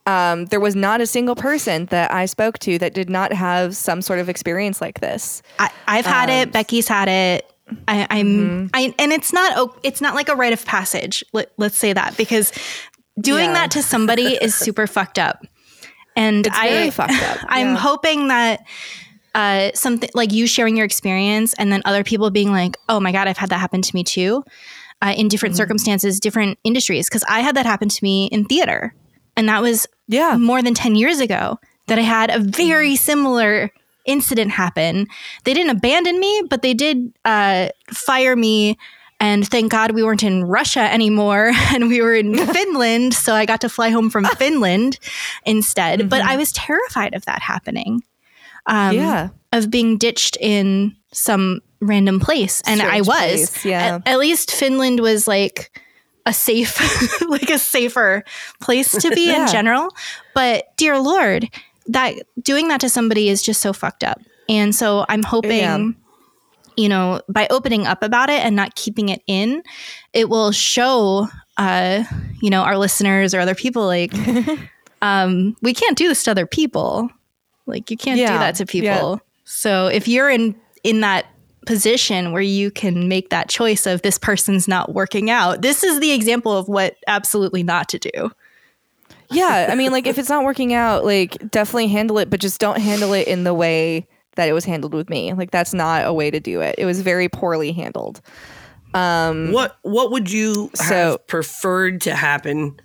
[0.04, 3.76] Um, there was not a single person that I spoke to that did not have
[3.76, 5.42] some sort of experience like this.
[5.60, 6.52] I, I've had Um, it.
[6.52, 7.48] Becky's had it.
[7.86, 8.66] I, I'm, mm-hmm.
[8.74, 11.24] I, and it's not, it's not like a rite of passage.
[11.32, 12.52] Let, let's say that because
[13.20, 13.54] doing Yeah.
[13.54, 15.46] that to somebody is super fucked up.
[16.16, 18.64] And It's I, fucked up, I'm hoping that
[19.36, 23.12] uh, something like you sharing your experience and then other people being like, oh my
[23.12, 24.44] God, I've had that happen to me too.
[25.02, 25.62] Uh, in different Mm-hmm.
[25.62, 27.08] circumstances, different industries.
[27.10, 28.94] Cause I had that happen to me in theater.
[29.36, 30.36] And that was Yeah.
[30.36, 33.70] more than 10 years ago that I had a very similar
[34.06, 35.06] incident happen.
[35.44, 38.76] They didn't abandon me, but they did uh, fire me.
[39.18, 43.14] And thank God we weren't in Russia anymore and we were in Finland.
[43.14, 44.98] So I got to fly home from Finland
[45.44, 46.08] instead.
[46.08, 48.02] But I was terrified of that happening.
[48.66, 49.28] Um, Yeah.
[49.52, 52.62] Of being ditched in some random place.
[52.66, 53.06] And I was.
[53.06, 53.96] place, yeah.
[54.04, 55.78] At, at least Finland was like
[56.26, 56.78] a safe,
[57.28, 58.24] like a safer
[58.60, 59.42] place to be Yeah.
[59.42, 59.88] in general.
[60.34, 61.48] But dear Lord,
[61.88, 64.20] that doing that to somebody is just so fucked up.
[64.48, 65.88] And so I'm hoping, Yeah.
[66.76, 69.62] you know, by opening up about it and not keeping it in,
[70.12, 72.04] it will show, uh,
[72.40, 74.12] you know, our listeners or other people like,
[75.02, 77.10] um, we can't do this to other people.
[77.66, 78.86] Like you can't do that to people.
[78.86, 79.16] Yeah.
[79.44, 81.26] So if you're in in that
[81.66, 86.00] position where you can make that choice of this person's not working out, this is
[86.00, 88.30] the example of what absolutely not to do.
[89.30, 92.60] yeah i mean like if it's not working out like definitely handle it but just
[92.60, 96.04] don't handle it in the way that it was handled with me like that's not
[96.06, 98.20] a way to do it it was very poorly handled
[98.92, 102.78] um What what would you have So- preferred to happen?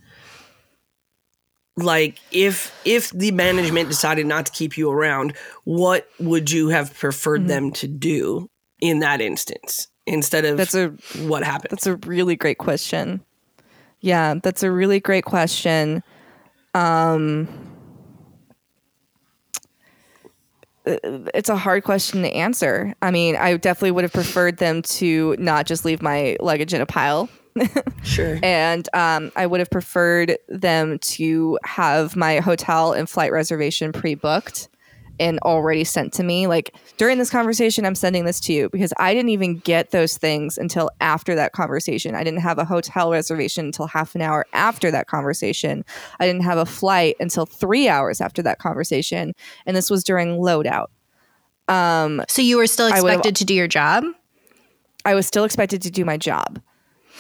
[1.78, 6.94] Like if if the management decided not to keep you around, what would you have
[6.94, 7.48] preferred Mm-hmm.
[7.48, 8.50] them to do
[8.82, 10.88] in that instance instead of that's a
[11.28, 11.72] what happened?
[11.72, 13.22] that's a really great question
[14.00, 16.04] yeah that's a really great question
[16.76, 17.48] um
[20.86, 22.94] it's a hard question to answer.
[23.02, 26.80] I mean, I definitely would have preferred them to not just leave my luggage in
[26.82, 27.28] a pile.
[28.04, 28.40] Sure.
[28.44, 34.70] and um, I would have preferred them to have my hotel and flight reservation pre-booked
[35.20, 36.48] and already sent to me.
[36.48, 40.18] Like during this conversation, I'm sending this to you because I didn't even get those
[40.18, 42.16] things until after that conversation.
[42.16, 45.84] I didn't have a hotel reservation until half an hour after that conversation.
[46.20, 49.34] I didn't have a flight until three hours after that conversation,
[49.66, 50.88] and this was during loadout.
[51.68, 54.04] Um, So you were still expected to do your job?
[55.04, 56.62] I was still expected to do my job.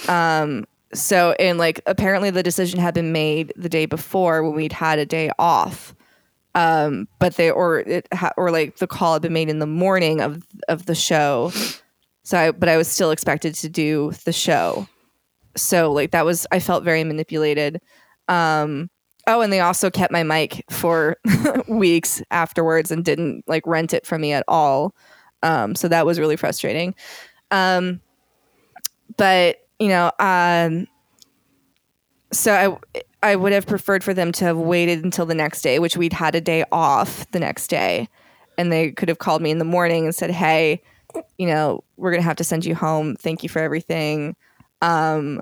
[0.08, 4.74] Um, so, and like apparently the decision had been made the day before when we'd
[4.74, 5.94] had a day off.
[6.56, 9.68] Um, but they or it ha- or like the call had been made in the
[9.68, 11.52] morning of of the show.
[12.24, 14.88] So, I, but I was still expected to do the show.
[15.56, 17.80] So, like that was I felt very manipulated.
[18.28, 18.90] Um,
[19.28, 21.18] oh, and they also kept my mic for
[21.68, 24.96] weeks afterwards and didn't like rent it from me at all.
[25.44, 26.96] Um, so that was really frustrating.
[27.52, 28.02] Um,
[29.18, 30.88] but you know, um,
[32.32, 35.80] so I I would have preferred for them to have waited until the next day,
[35.80, 38.08] which we'd had a day off the next day,
[38.58, 40.82] and they could have called me in the morning and said, "Hey,
[41.38, 43.16] you know, we're gonna have to send you home.
[43.16, 44.36] Thank you for everything."
[44.82, 45.42] Um,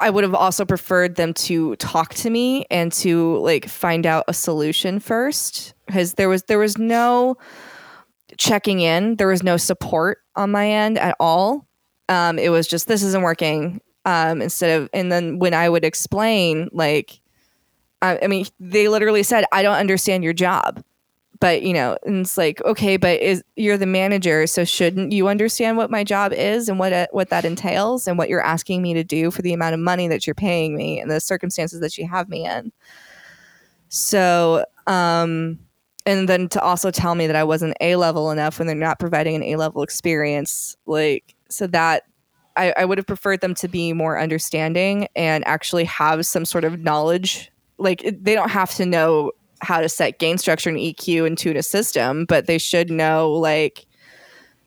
[0.00, 4.24] I would have also preferred them to talk to me and to like find out
[4.28, 7.36] a solution first because there was there was no
[8.36, 9.16] checking in.
[9.16, 11.67] There was no support on my end at all.
[12.08, 13.80] Um, it was just this isn't working.
[14.04, 17.20] Um, instead of and then when I would explain, like,
[18.00, 20.82] I, I mean, they literally said, "I don't understand your job."
[21.40, 25.28] But you know, and it's like, okay, but is you're the manager, so shouldn't you
[25.28, 28.82] understand what my job is and what it, what that entails and what you're asking
[28.82, 31.80] me to do for the amount of money that you're paying me and the circumstances
[31.80, 32.72] that you have me in?
[33.88, 35.60] So, um,
[36.06, 38.98] and then to also tell me that I wasn't A level enough when they're not
[38.98, 42.04] providing an A level experience, like so that
[42.56, 46.64] I, I would have preferred them to be more understanding and actually have some sort
[46.64, 47.50] of knowledge.
[47.78, 51.56] Like they don't have to know how to set gain structure and EQ and tune
[51.56, 53.86] a system, but they should know like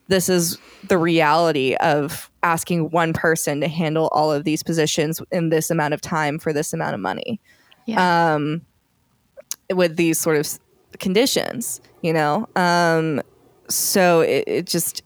[0.08, 5.48] this is the reality of asking one person to handle all of these positions in
[5.50, 7.40] this amount of time for this amount of money
[7.86, 8.34] Yeah.
[8.34, 8.62] um,
[9.72, 10.58] with these sort of
[10.98, 12.48] conditions, you know.
[12.56, 13.22] Um,
[13.68, 15.02] so it, it just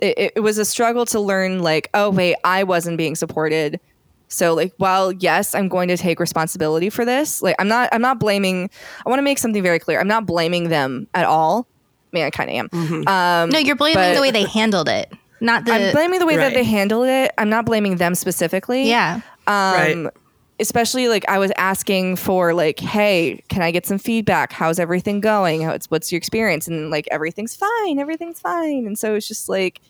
[0.00, 3.80] it, it was a struggle to learn like, oh wait, I wasn't being supported.
[4.28, 7.42] So like, while yes, I'm going to take responsibility for this.
[7.42, 7.88] Like, I'm not.
[7.92, 8.70] I'm not blaming.
[9.04, 10.00] I want to make something very clear.
[10.00, 11.66] I'm not blaming them at all.
[12.12, 13.08] I mean, I kind of am.
[13.08, 15.72] Um, no, you're blaming but- the way they handled it, not the.
[15.72, 17.32] I'm blaming the way that they handled it.
[17.38, 19.20] I'm not blaming them specifically yeah.
[19.46, 20.12] um Right.
[20.60, 24.52] Especially like i was asking for like hey can i get some feedback?
[24.52, 25.62] How's everything going?
[25.88, 26.68] What's your experience?
[26.68, 28.86] And like everything's fine everything's fine.
[28.86, 29.80] And so it's just like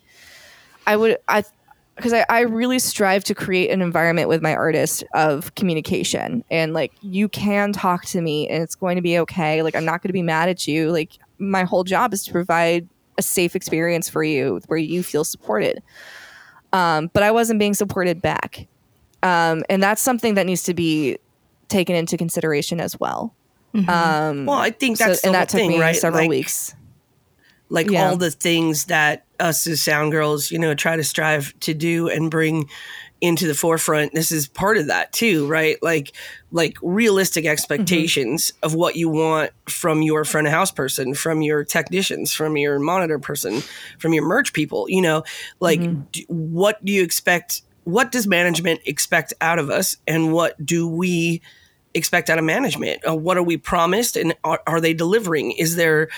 [0.87, 1.45] i would i
[1.97, 6.43] because I, I really strive to create an environment with my artist of communication.
[6.51, 9.63] And like you can talk to me and it's going to be okay.
[9.63, 10.91] Like i'm not going to be mad at you.
[10.91, 15.25] Like my whole job is to provide a safe experience for you where you feel
[15.25, 15.83] supported.
[16.73, 18.67] Um, but i wasn't being supported back
[19.25, 21.19] um, and that's something that needs to be
[21.69, 23.35] taken into consideration as well.
[23.75, 25.97] Um, Well, I think so- that's the and whole that took thing, me right?
[25.97, 26.75] several Like- weeks.
[27.71, 28.09] like Yeah.
[28.11, 32.09] all the things that us as sound girls, you know, try to strive to do
[32.09, 32.69] and bring
[33.21, 34.13] into the forefront.
[34.13, 35.77] This is part of that too, right?
[35.83, 36.13] Like
[36.53, 41.65] like realistic expectations of what you want from your front of house person, from your
[41.65, 43.63] technicians, from your monitor person,
[43.99, 45.25] from your merch people, you know,
[45.59, 45.81] like
[46.13, 50.89] d- what do you expect what does management expect out of us and what do
[50.89, 51.43] we
[51.95, 53.07] expect out of management?
[53.07, 55.53] Uh, what are we promised and are, are they delivering?
[55.53, 56.09] Is there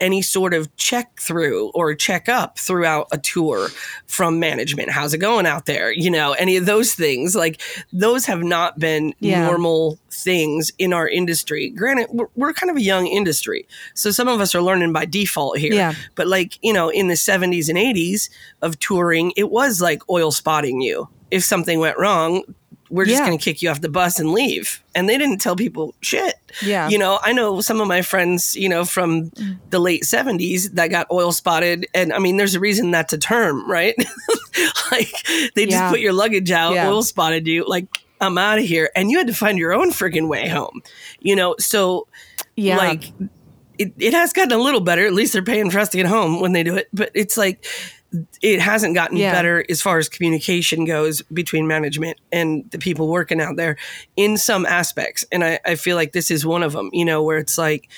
[0.00, 3.68] any sort of check through or check up throughout a tour
[4.06, 4.90] from management?
[4.90, 5.90] How's it going out there?
[5.92, 7.60] You know, any of those things like
[7.92, 9.46] those have not been Yeah.
[9.46, 11.68] normal things in our industry.
[11.70, 13.66] Granted, we're, we're kind of a young industry.
[13.94, 15.74] So some of us are learning by default here.
[15.74, 15.94] Yeah.
[16.14, 18.30] But like, you know, in the 70s and 80s
[18.62, 21.08] of touring, it was like oil spotting you.
[21.30, 22.42] If something went wrong,
[22.90, 23.26] we're just Yeah.
[23.26, 24.82] going to kick you off the bus and leave.
[24.94, 26.34] And they didn't tell people shit.
[26.62, 26.88] Yeah.
[26.88, 29.30] You know, I know some of my friends, you know, from
[29.70, 31.86] the late 70s that got oil spotted.
[31.94, 33.94] And I mean, there's a reason that's a term, right?
[34.90, 35.12] like
[35.54, 35.90] they just Yeah.
[35.90, 36.88] put your luggage out, Yeah.
[36.88, 37.86] oil spotted you, like,
[38.20, 38.90] I'm out of here.
[38.96, 40.82] And you had to find your own freaking way home,
[41.20, 41.54] you know?
[41.58, 42.06] So,
[42.56, 42.78] Yeah.
[42.78, 43.04] like,
[43.78, 45.04] it, it has gotten a little better.
[45.06, 46.88] At least they're paying for us to get home when they do it.
[46.94, 47.66] But it's like,
[48.42, 49.32] it hasn't gotten Yeah.
[49.32, 53.76] better as far as communication goes between management and the people working out there
[54.16, 55.24] in some aspects.
[55.32, 57.88] And I, I feel like this is one of them, you know, where it's like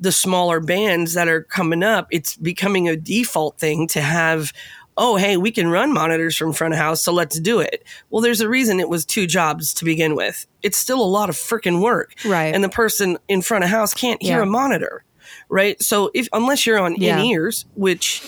[0.00, 4.52] the smaller bands that are coming up, it's becoming a default thing to have,
[4.96, 7.82] oh, hey, we can run monitors from front of house, so let's do it.
[8.10, 10.46] Well, there's a reason it was two jobs to begin with.
[10.62, 12.14] It's still a lot of freaking work.
[12.24, 12.54] Right.
[12.54, 14.42] And the person in front of house can't hear Yeah.
[14.42, 15.04] a monitor.
[15.48, 15.80] Right.
[15.82, 17.18] So if unless you're on Yeah.
[17.18, 18.22] in ears, which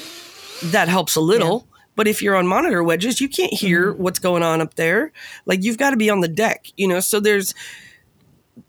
[0.65, 1.67] that helps a little.
[1.97, 4.03] But if you're on monitor wedges, you can't hear Mm-hmm.
[4.03, 5.13] what's going on up there.
[5.47, 7.01] Like you've got to be on the deck, you know.
[7.01, 7.55] So there's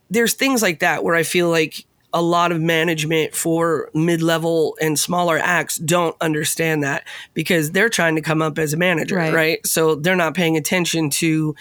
[0.10, 5.00] there's things like that where I feel like a lot of management for mid-level and
[5.00, 9.34] smaller acts don't understand that because they're trying to come up as a manager, Right.
[9.34, 9.66] right?
[9.68, 11.56] So they're not paying attention to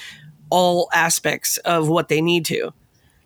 [0.51, 2.73] all aspects of what they need to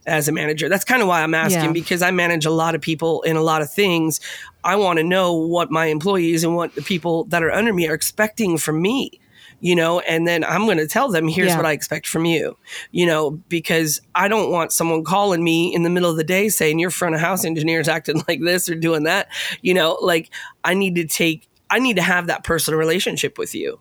[0.07, 0.69] as a manager.
[0.69, 1.73] That's kind of why I'm asking Yeah.
[1.73, 4.21] because I manage a lot of people in a lot of things.
[4.63, 7.89] I want to know what my employees and what the people that are under me
[7.89, 9.21] are expecting from me,
[9.61, 11.57] you know, and then I'm going to tell them, here's Yeah.
[11.57, 12.57] what I expect from you,
[12.93, 16.49] you know, because I don't want someone calling me in the middle of the day
[16.51, 19.29] saying your front of house engineer's acting like this or doing that,
[19.63, 20.31] you know, like
[20.65, 23.79] I need to take, I need to have that personal relationship with you.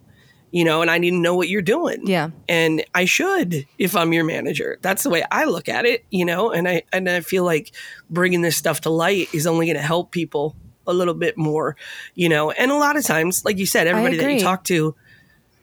[0.55, 2.29] You know, and I need to know what you're doing Yeah.
[2.47, 4.77] and I should if I'm your manager.
[4.83, 6.51] That's the way I look at it, you know.
[6.51, 7.71] And I and I feel like
[8.09, 11.75] bringing this stuff to light is only going to help people a little bit more,
[12.13, 12.51] you know.
[12.51, 14.93] And a lot of times, like you said, everybody that you talk to,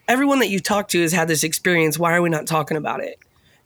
[0.08, 1.96] everyone that you talk to has had this experience.
[1.96, 3.16] Why are we not talking about it?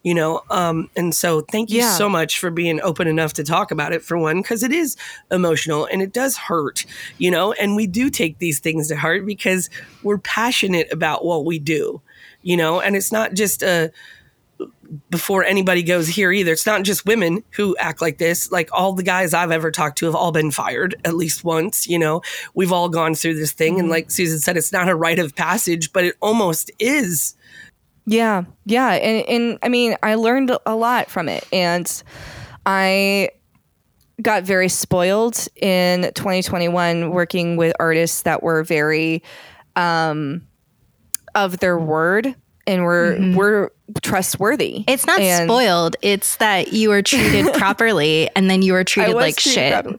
[0.05, 1.97] You know, um, and so thank you Yeah.
[1.97, 4.97] so much for being open enough to talk about it for one, because it is
[5.31, 6.85] emotional and it does hurt,
[7.17, 9.71] you know, and we do take these things to heart because
[10.03, 12.03] we're passionate about what we do,
[12.43, 13.91] you know, and it's not just a,
[15.11, 16.53] before anybody goes here either.
[16.53, 18.53] It's not just women who act like this.
[18.53, 21.89] Like all the guys I've ever talked to have all been fired at least once.
[21.89, 22.21] You know,
[22.53, 23.81] we've all gone through this thing.
[23.81, 27.35] And like Susan said, it's not a rite of passage, but it almost is.
[28.07, 31.91] Yeah, yeah, and and I mean, I learned a lot from it, and
[32.67, 33.31] I
[34.23, 39.23] got very spoiled in 2021 working with artists that were very
[39.75, 40.47] um,
[41.35, 42.35] of their word
[42.67, 44.85] and were were trustworthy.
[44.87, 45.97] It's not And spoiled.
[46.03, 49.73] It's that you were treated properly and then you were treated like treated shit.
[49.73, 49.99] properly.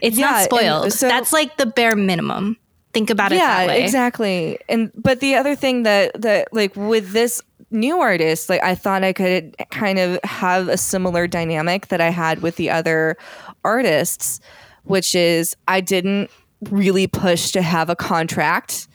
[0.00, 0.92] It's Yeah, not spoiled.
[0.92, 2.56] so- That's like the bare minimum.
[2.92, 3.84] Think about it that way.
[3.84, 4.58] exactly.
[4.68, 9.04] And but the other thing that that like with this new artist, like I thought
[9.04, 13.16] I could kind of have a similar dynamic that I had with the other
[13.64, 14.40] artists,
[14.84, 16.30] which is I didn't
[16.68, 18.88] really push to have a contract.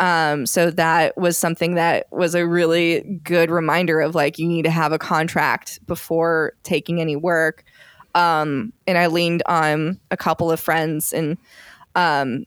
[0.00, 4.62] Um, so that was something that was a really good reminder of like you need
[4.62, 7.64] to have a contract before taking any work.
[8.14, 11.38] Um, and I leaned on a couple of friends and
[11.94, 12.46] um,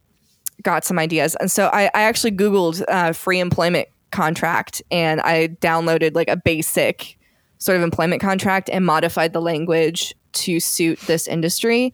[0.65, 1.35] got some ideas.
[1.39, 6.35] And so I, I actually Googled uh, free employment contract and I downloaded like a
[6.35, 7.17] basic
[7.59, 11.93] sort of employment contract and modified the language to suit this industry.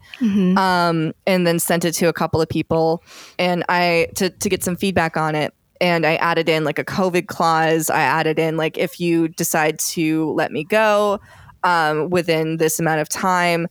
[0.57, 3.03] Um, and then sent it to a couple of people
[3.37, 5.53] and I to, to get some feedback on it.
[5.79, 7.89] And I added in like a COVID clause.
[7.89, 11.19] I added in like if you decide to let me go
[11.63, 13.67] um, within this amount of time,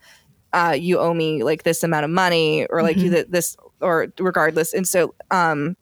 [0.53, 4.09] uh, you owe me like this amount of money or like you th- this or
[4.19, 4.73] regardless.
[4.73, 5.77] And so um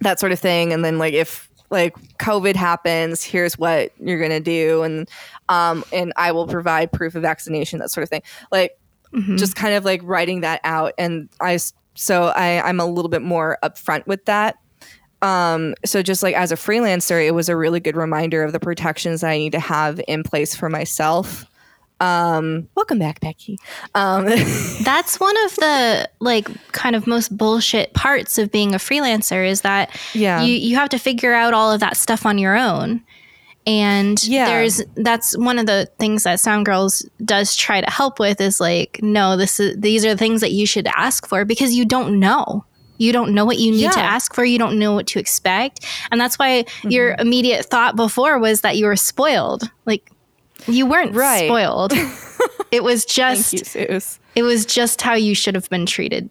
[0.00, 0.72] that sort of thing.
[0.72, 4.82] And then like if like covid happens here's what you're gonna do.
[4.82, 5.08] And
[5.48, 8.22] um and i will provide proof of vaccination that sort of thing.
[8.52, 8.78] Like
[9.36, 10.92] just kind of like writing that out.
[10.98, 11.58] And I
[11.94, 14.56] so i i'm a little bit more upfront with that.
[15.22, 18.60] Um so just like as a freelancer it was a really good reminder of the
[18.60, 21.46] protections that i need to have in place for myself
[22.00, 23.56] um welcome back becky
[23.94, 24.24] um
[24.84, 29.60] That's one of the like kind of most bullshit parts of being a freelancer is
[29.62, 30.42] that Yeah.
[30.42, 33.02] you you have to figure out all of that stuff on your own.
[33.66, 34.44] And Yeah.
[34.46, 38.60] there's that's one of the things that Sound Girls does try to help with is
[38.60, 41.84] like no this is these are the things that you should ask for because you
[41.86, 42.64] don't know.
[42.98, 44.44] You don't know what you need to ask for.
[44.44, 45.84] You don't know what to expect.
[46.12, 46.90] And that's why Mm-hmm.
[46.90, 49.70] your immediate thought before was that you were spoiled.
[49.86, 50.10] Like
[50.66, 51.46] you weren't Right.
[51.48, 51.92] spoiled.
[52.70, 54.00] it was just you
[54.34, 56.28] it was just how you should have been treated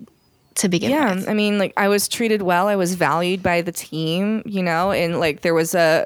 [0.55, 0.99] to begin with.
[0.99, 1.29] yeah with.
[1.29, 4.91] i mean like i was treated well i was valued by the team you know
[4.91, 6.05] and like there was a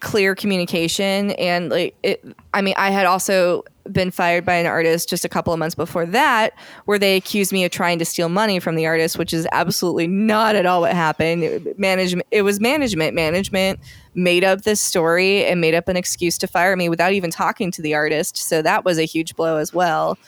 [0.00, 1.32] clear communication.
[1.32, 2.24] And like it
[2.54, 5.74] i mean i had also been fired by an artist just a couple of months
[5.76, 6.52] before that
[6.86, 10.08] where they accused me of trying to steal money from the artist which is absolutely
[10.08, 11.44] not at all what happened.
[11.44, 13.14] It, management it was management.
[13.14, 13.78] Management
[14.14, 17.70] made up this story and made up an excuse to fire me without even talking
[17.70, 18.36] to the artist.
[18.36, 20.18] So that was a huge blow as well.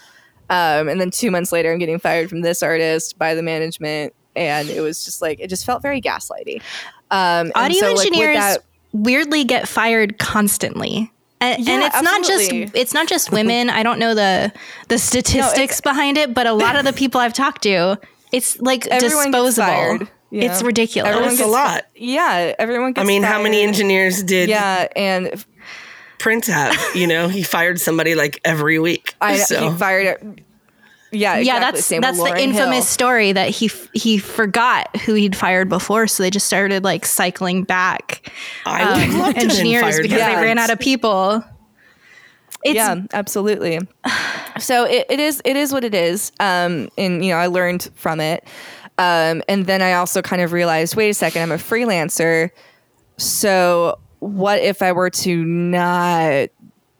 [0.51, 4.15] Um, and then two months later, I'm getting fired from this artist by the management,
[4.35, 6.63] and it was just like it just felt very gaslighty.
[7.11, 11.13] Um, Audio so, like, engineers that- weirdly get fired constantly.
[11.41, 13.71] And, and Yeah, it's not just it's not just women.
[13.71, 14.53] I don't know the
[14.89, 17.99] the statistics behind it, but a lot of the people I've talked to,
[18.33, 19.67] it's like Everyone gets disposable.
[19.67, 21.09] fired, you It's ridiculous.
[21.11, 21.85] Everyone That's a lot.
[21.95, 22.93] yeah, everyone.
[22.93, 25.45] Gets I mean, how many engineers did Yeah, and
[26.19, 26.77] Prince have?
[26.97, 29.15] You know, he fired somebody like every week.
[29.21, 30.43] I so he fired.
[31.11, 31.47] Yeah, exactly.
[31.47, 32.83] yeah, that's Same that's the infamous Hill.
[32.83, 37.07] story that he f- he forgot who he'd fired before, so they just started like
[37.07, 38.31] cycling back
[38.67, 41.43] I um, love to have been engineers because by they ran out of people.
[42.65, 43.79] It's yeah, absolutely.
[44.59, 47.89] so it, it is it is what it is um and you know i learned
[47.95, 48.45] from it
[48.99, 52.51] um and then i also kind of realized wait a second i'm a freelancer
[53.17, 56.49] so what if i were to not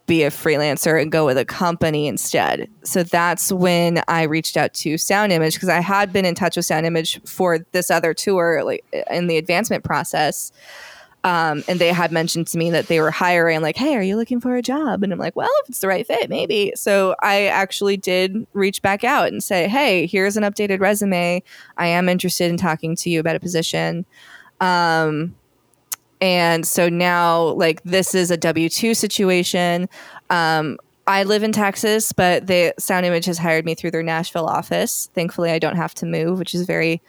[0.09, 4.75] be a freelancer and go with a company instead so that's when i reached out
[4.75, 8.13] to sound image because i had been in touch with sound image for this other
[8.13, 10.51] tour like in the advancement process
[11.25, 14.17] um, and they had mentioned to me that they were hiring, like, hey, are you
[14.17, 15.03] looking for a job?
[15.03, 16.73] And I'm like, well, if it's the right fit, maybe.
[16.77, 21.43] So I actually did reach back out and say, hey, here's an updated resume.
[21.77, 24.07] I am interested in talking to you about a position.
[24.61, 25.35] Um,
[26.21, 29.89] and so now, like, this is a W 2 situation.
[30.31, 34.47] Um, I live in Texas, but the Sound Image has hired me through their Nashville
[34.47, 35.09] office.
[35.15, 37.01] Thankfully, I don't have to move, which is very,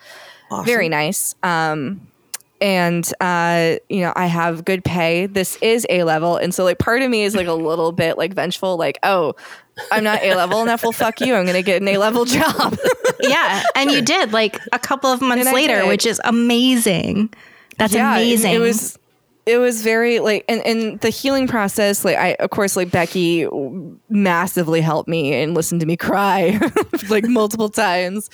[0.50, 0.66] awesome.
[0.66, 1.36] very nice.
[1.44, 2.08] Um,
[2.62, 5.26] and uh, you know, I have good pay.
[5.26, 8.18] This is A level, and so like part of me is like a little bit
[8.18, 9.36] like vengeful, like oh.
[9.94, 10.84] I'm not A level enough.
[10.84, 11.34] Well, fuck you.
[11.34, 12.78] I'm going to get an A level job.
[13.22, 13.64] yeah.
[13.76, 17.34] And you did like a couple of months later, which is amazing.
[17.78, 18.56] That's yeah, amazing.
[18.56, 18.99] It was
[19.50, 23.48] it was very like and, and the healing process like i of course like becky
[24.10, 26.60] massively helped me and listened to me cry
[27.10, 28.30] like multiple times.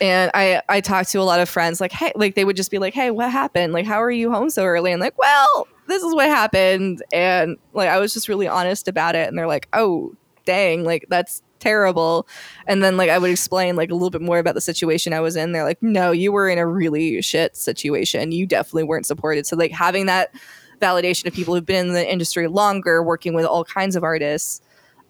[0.00, 2.70] And i i talked to a lot of friends like hey like they would just
[2.70, 3.72] be like hey what happened?
[3.72, 4.92] Like how are you home so early?
[4.92, 7.02] And like well this is what happened.
[7.12, 9.28] And like i was just really honest about it.
[9.28, 10.14] And they're like oh
[10.44, 12.26] dang like that's terrible.
[12.66, 15.20] And then like i would explain like a little bit more about the situation i
[15.20, 15.52] was in.
[15.52, 18.32] They're like no you were in a really shit situation.
[18.32, 19.46] You definitely weren't supported.
[19.46, 20.32] So like having that
[20.80, 24.60] validation of people who've been in the industry longer, working with all kinds of artists.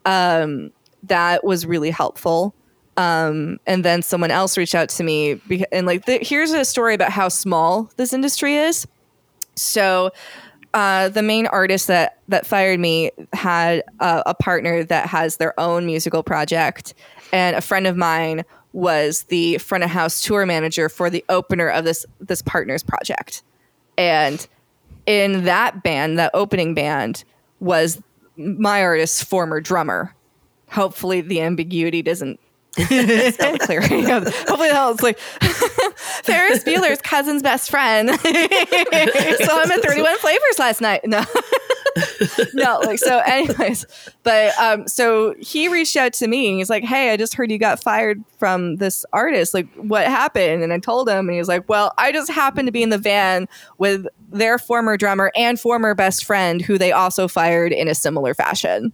[0.05, 0.71] Um,
[1.03, 2.53] that was really helpful.
[2.97, 5.39] Um, and then someone else reached out to me,
[5.71, 8.85] and like, the, here's a story about how small this industry is.
[9.55, 10.11] So,
[10.73, 15.85] uh, the main artist that that fired me had a partner that has their own
[15.85, 16.93] musical project,
[17.31, 18.43] and a friend of mine
[18.73, 23.41] was the front of house tour manager for the opener of this this partner's project,
[23.97, 24.47] and
[25.09, 27.23] in that band, that opening band,
[27.59, 27.99] was
[28.37, 30.13] my artist's former drummer.
[30.69, 32.39] Hopefully, the ambiguity doesn't
[32.75, 33.81] clear.
[33.81, 35.17] Hopefully, that was like
[36.23, 38.07] Ferris Bueller's cousin's best friend.
[38.09, 41.01] so I'm at 31 Flavors last night.
[41.05, 41.23] No.
[42.53, 43.19] No, like so.
[43.25, 43.85] Anyways,
[44.23, 46.57] but um, so he reached out to me.
[46.57, 49.53] He's like, "Hey, I just heard you got fired from this artist.
[49.53, 52.67] Like, what happened?" And I told him, and he was like, "Well, I just happened
[52.67, 56.91] to be in the van with their former drummer and former best friend, who they
[56.91, 58.93] also fired in a similar fashion."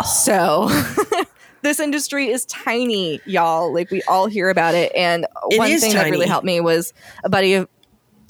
[0.00, 0.06] Oh.
[0.06, 1.24] So.
[1.62, 3.72] this industry is tiny, y'all.
[3.72, 4.92] Like we all hear about it.
[4.94, 5.94] And it one thing tiny.
[5.94, 7.68] that really helped me was a buddy of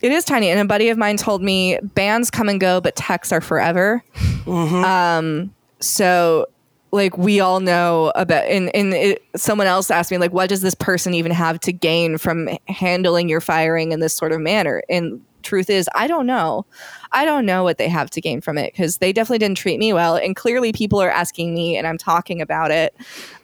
[0.03, 2.97] it is tiny, and a buddy of mine told me bands come and go, but
[2.97, 4.03] techs are forever.
[4.45, 4.85] Mm-hmm.
[4.85, 6.47] Um, so
[6.93, 10.61] like we all know about and, and it, someone else asked me like what does
[10.63, 14.83] this person even have to gain from handling your firing in this sort of manner
[14.89, 16.67] and truth is i don't know
[17.13, 19.79] i don't know what they have to gain from it because they definitely didn't treat
[19.79, 22.95] me well and clearly people are asking me and i'm talking about it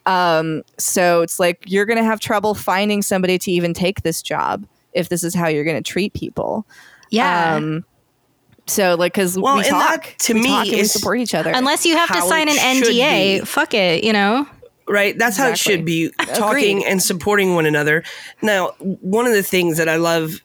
[0.07, 4.67] um, so it's like you're gonna have trouble finding somebody to even take this job
[4.97, 6.67] if this is how you're going to treat people.
[7.11, 7.55] Yeah.
[7.55, 7.85] Um,
[8.67, 11.87] so like because well, we talk to we me talk we support each other unless
[11.87, 13.41] you have to sign an NDA.
[13.41, 13.45] Be.
[13.45, 14.47] Fuck it, you know.
[14.89, 15.45] Right, that's exactly.
[15.45, 16.11] how it should be.
[16.35, 18.05] Talking and supporting one another.
[18.41, 20.41] Now, one of the things that I love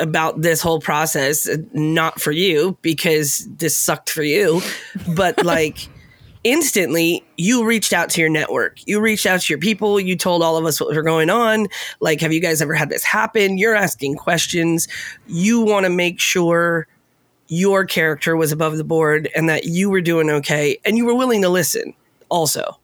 [0.00, 4.60] about this whole process, not for you because this sucked for you,
[5.14, 5.88] but like
[6.44, 8.78] instantly you reached out to your network.
[8.86, 9.98] You reached out to your people.
[9.98, 11.66] You told all of us what was going on.
[12.00, 13.58] Like, have you guys ever had this happen?
[13.58, 14.86] You're asking questions.
[15.26, 16.86] You want to make sure
[17.48, 21.14] your character was above the board and that you were doing okay and you were
[21.14, 21.94] willing to listen
[22.28, 22.78] also,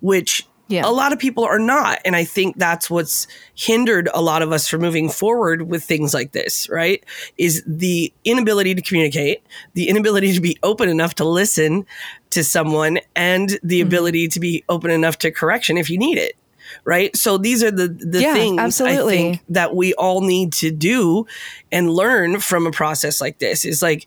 [0.00, 0.86] which yeah.
[0.86, 1.98] A lot of people are not.
[2.04, 6.14] And I think that's what's hindered a lot of us from moving forward with things
[6.14, 7.04] like this, right?
[7.36, 9.42] Is the inability to communicate,
[9.74, 11.86] the inability to be open enough to listen
[12.30, 13.88] to someone, and the mm-hmm.
[13.88, 16.36] ability to be open enough to correction if you need it.
[16.84, 17.14] Right.
[17.16, 19.14] So these are the, the yeah, things absolutely.
[19.14, 21.26] I think that we all need to do
[21.72, 24.06] and learn from a process like this is like,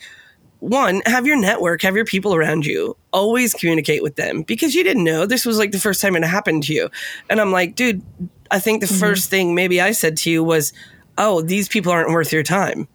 [0.64, 2.96] one, have your network, have your people around you.
[3.12, 6.24] Always communicate with them because you didn't know this was like the first time it
[6.24, 6.90] happened to you.
[7.30, 8.02] And I'm like, dude,
[8.50, 9.00] I think the mm-hmm.
[9.00, 10.72] first thing maybe I said to you was,
[11.18, 12.88] oh, these people aren't worth your time.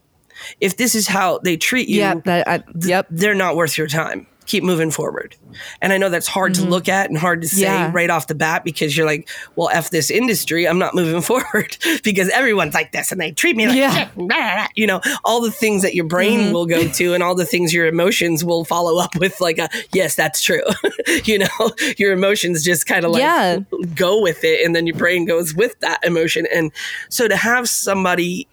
[0.62, 3.06] If this is how they treat you, yeah, that, I, yep.
[3.10, 4.26] they're not worth your time.
[4.48, 5.36] Keep moving forward.
[5.80, 6.64] And I know that's hard mm-hmm.
[6.64, 7.90] to look at and hard to say yeah.
[7.92, 11.76] right off the bat because you're like, well, F this industry, I'm not moving forward
[12.02, 14.08] because everyone's like this and they treat me like yeah.
[14.08, 14.70] shit.
[14.74, 16.52] You know, all the things that your brain mm-hmm.
[16.52, 19.68] will go to and all the things your emotions will follow up with, like, a,
[19.92, 20.62] yes, that's true.
[21.24, 23.58] you know, your emotions just kind of like yeah.
[23.94, 26.46] go with it and then your brain goes with that emotion.
[26.54, 26.72] And
[27.10, 28.48] so to have somebody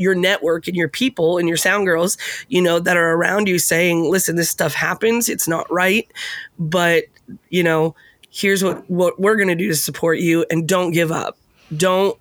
[0.00, 2.16] your network and your people and your sound girls,
[2.48, 5.28] you know, that are around you saying, listen, this stuff happens.
[5.28, 6.10] It's not right.
[6.58, 7.04] But,
[7.50, 7.94] you know,
[8.30, 11.36] here's what, what we're going to do to support you and don't give up.
[11.76, 12.18] Don't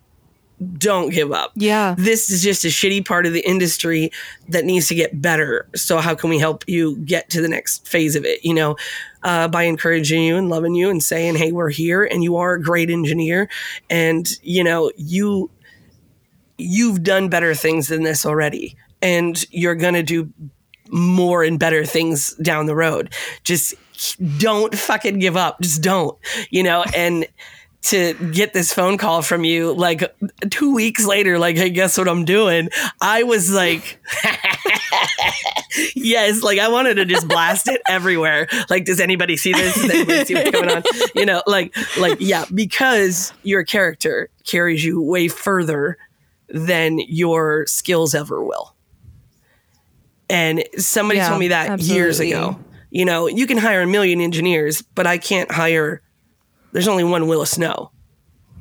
[0.78, 1.52] don't give up.
[1.56, 1.96] Yeah.
[1.98, 4.12] This is just a shitty part of the industry
[4.50, 5.68] that needs to get better.
[5.74, 8.44] So how can we help you get to the next phase of it?
[8.44, 8.76] You know,
[9.24, 12.54] uh, by encouraging you and loving you and saying, "Hey, we're here, and you are
[12.54, 13.50] a great engineer,
[13.90, 15.50] and you know you
[16.60, 20.32] you've done better things than this already and you're going to do
[20.90, 23.14] more and better things down the road.
[23.44, 23.76] Just
[24.38, 25.62] don't fucking give up.
[25.62, 26.18] Just don't,
[26.50, 27.28] you know, and
[27.82, 30.04] to get this phone call from you like
[30.50, 32.70] two weeks later, like, hey, guess what I'm doing?
[33.00, 34.04] I was like,
[35.96, 38.48] yes, like I wanted to just blast it everywhere.
[38.70, 39.76] Like, does anybody see this?
[39.76, 40.84] Does anybody see what's going on?
[41.16, 45.98] You know, like, like, yeah, because your character carries you way further
[46.50, 48.76] than your skills ever will.
[50.30, 51.96] And somebody yeah, told me that absolutely.
[51.96, 52.60] years ago.
[52.92, 56.02] You know, you can hire a million engineers, but I can't hire,
[56.72, 57.92] there's only one Willis Snow.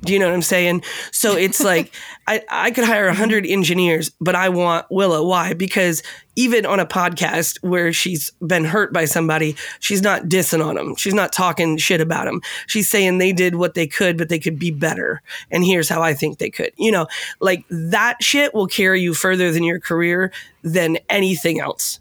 [0.02, 0.82] Do you know what I'm saying?
[1.10, 1.92] So it's like
[2.26, 5.26] I, I could hire a hundred engineers, but I want Willow.
[5.26, 5.54] Why?
[5.54, 6.02] Because
[6.36, 10.94] even on a podcast where she's been hurt by somebody, she's not dissing on them.
[10.94, 12.40] She's not talking shit about them.
[12.66, 15.22] She's saying they did what they could, but they could be better.
[15.50, 16.72] And here's how I think they could.
[16.76, 17.08] You know,
[17.40, 20.32] like that shit will carry you further than your career
[20.62, 21.98] than anything else.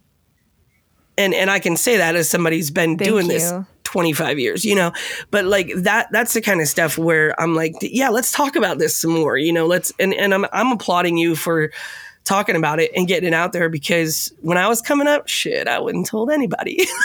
[1.18, 3.34] And and I can say that as somebody who's been Thank doing you.
[3.34, 3.53] this
[3.84, 4.91] 25 years, you know,
[5.32, 8.80] but like that, that's the kind of stuff where I'm like, yeah, let's talk about
[8.80, 11.72] this some more, you know, let's, and, and I'm, I'm applauding you for
[12.26, 15.70] talking about it and getting it out there because when I was coming up, shit,
[15.70, 16.86] I wouldn't told anybody.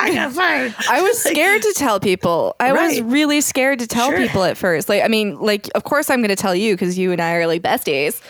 [0.00, 0.74] I got fired.
[0.88, 2.56] I was scared to tell people.
[2.58, 2.88] I right.
[2.88, 4.18] was really scared to tell sure.
[4.18, 4.88] people at first.
[4.88, 7.34] Like, I mean, like, of course I'm going to tell you because you and I
[7.34, 8.20] are like besties.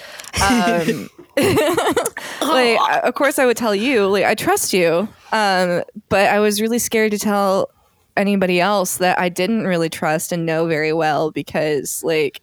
[0.42, 1.08] Um,
[2.42, 4.06] like, of course I would tell you.
[4.06, 5.08] Like, I trust you.
[5.32, 7.70] Um, but I was really scared to tell
[8.16, 12.40] anybody else that I didn't really trust and know very well because, like,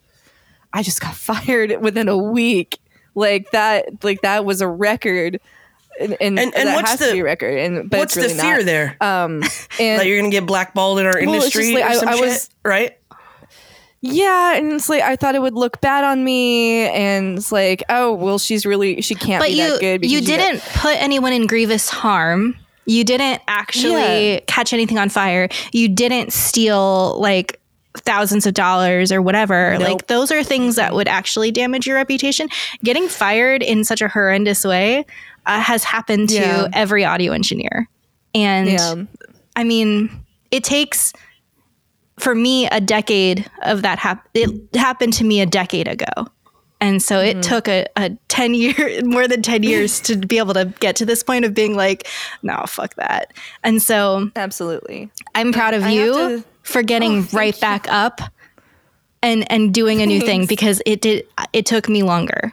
[0.72, 2.78] I just got fired within a week.
[3.14, 5.40] Like that, like that was a record.
[6.00, 7.58] And, and, and, and what's the record?
[7.58, 8.66] And but what's really the fear not.
[8.66, 8.96] there?
[9.00, 9.42] Um,
[9.80, 12.96] and that you're gonna get blackballed in our well, industry like, I, I was, right?
[14.00, 17.82] Yeah, and it's like I thought it would look bad on me, and it's like,
[17.88, 20.04] oh well, she's really she can't but be you, that good.
[20.04, 22.56] You didn't got- put anyone in grievous harm.
[22.86, 24.40] You didn't actually yeah.
[24.46, 25.48] catch anything on fire.
[25.72, 27.60] You didn't steal like
[27.94, 29.76] thousands of dollars or whatever.
[29.78, 29.88] Nope.
[29.88, 32.48] Like those are things that would actually damage your reputation.
[32.82, 35.04] Getting fired in such a horrendous way
[35.44, 36.68] uh, has happened to yeah.
[36.72, 37.88] every audio engineer.
[38.34, 38.94] And yeah.
[39.56, 41.12] I mean, it takes
[42.18, 46.28] for me a decade of that hap- it happened to me a decade ago.
[46.80, 47.40] And so it mm-hmm.
[47.40, 51.06] took a, a 10 year more than 10 years to be able to get to
[51.06, 52.06] this point of being like
[52.42, 53.32] no fuck that.
[53.64, 55.10] And so absolutely.
[55.34, 57.60] I'm proud of I you to, for getting oh, right you.
[57.60, 58.20] back up
[59.22, 62.52] and and doing a new thing because it did it took me longer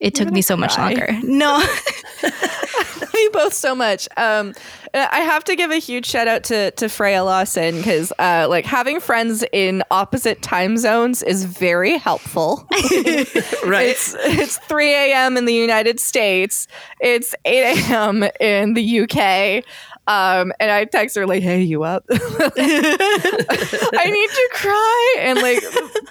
[0.00, 0.60] it took me so cry.
[0.60, 1.62] much longer no
[3.20, 4.08] you both so much.
[4.16, 4.54] Um,
[4.92, 8.64] I have to give a huge shout out to to Freya Lawson because uh, like
[8.64, 12.66] having friends in opposite time zones is very helpful.
[13.64, 13.88] right.
[13.88, 15.36] It's it's 3 a.m.
[15.36, 16.66] in the United States.
[17.00, 18.24] It's 8 a.m.
[18.40, 19.64] in the UK.
[20.06, 22.04] Um, and I text her like, "Hey, you up?
[22.10, 22.16] I
[24.06, 25.62] need to cry." And like,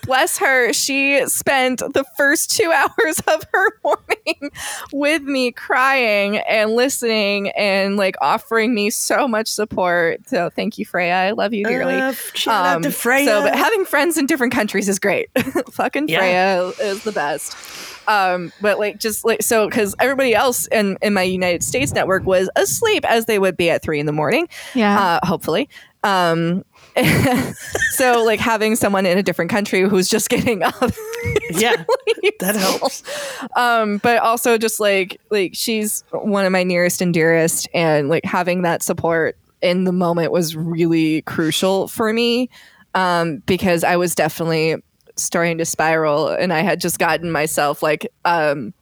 [0.04, 4.52] bless her, she spent the first two hours of her morning
[4.94, 10.28] with me, crying and listening, and like offering me so much support.
[10.30, 11.16] So thank you, Freya.
[11.16, 11.96] I love you dearly.
[11.96, 13.26] Uh, shout um, out to Freya.
[13.26, 15.30] So, but having friends in different countries is great.
[15.72, 16.20] Fucking yeah.
[16.20, 17.56] Freya is the best.
[18.10, 22.26] Um, but like just like so because everybody else in in my United States network
[22.26, 24.50] was asleep as they would be at three in the morning.
[24.74, 25.70] Yeah, uh, hopefully.
[26.04, 26.66] Um,
[27.92, 30.74] so like having someone in a different country who's just getting up.
[31.52, 33.04] yeah, really that helps.
[33.56, 38.26] Um, but also just like like she's one of my nearest and dearest, and like
[38.26, 42.50] having that support in the moment was really crucial for me
[42.96, 44.78] um, because I was definitely
[45.22, 48.74] starting to spiral and I had just gotten myself like um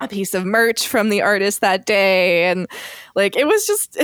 [0.00, 2.66] a piece of merch from the artist that day and
[3.14, 3.96] like it was just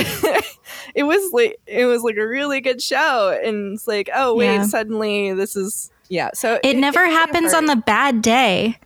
[0.95, 4.55] it was like it was like a really good show and it's like oh wait
[4.55, 4.63] yeah.
[4.65, 8.79] suddenly this is yeah so it, it never it happens on the bad day.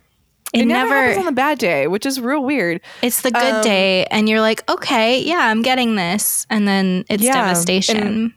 [0.53, 2.81] It, it never, never, happens on the bad day which is real weird.
[3.01, 7.05] It's the good um, day and you're like okay yeah i'm getting this and then
[7.09, 8.33] it's yeah, devastation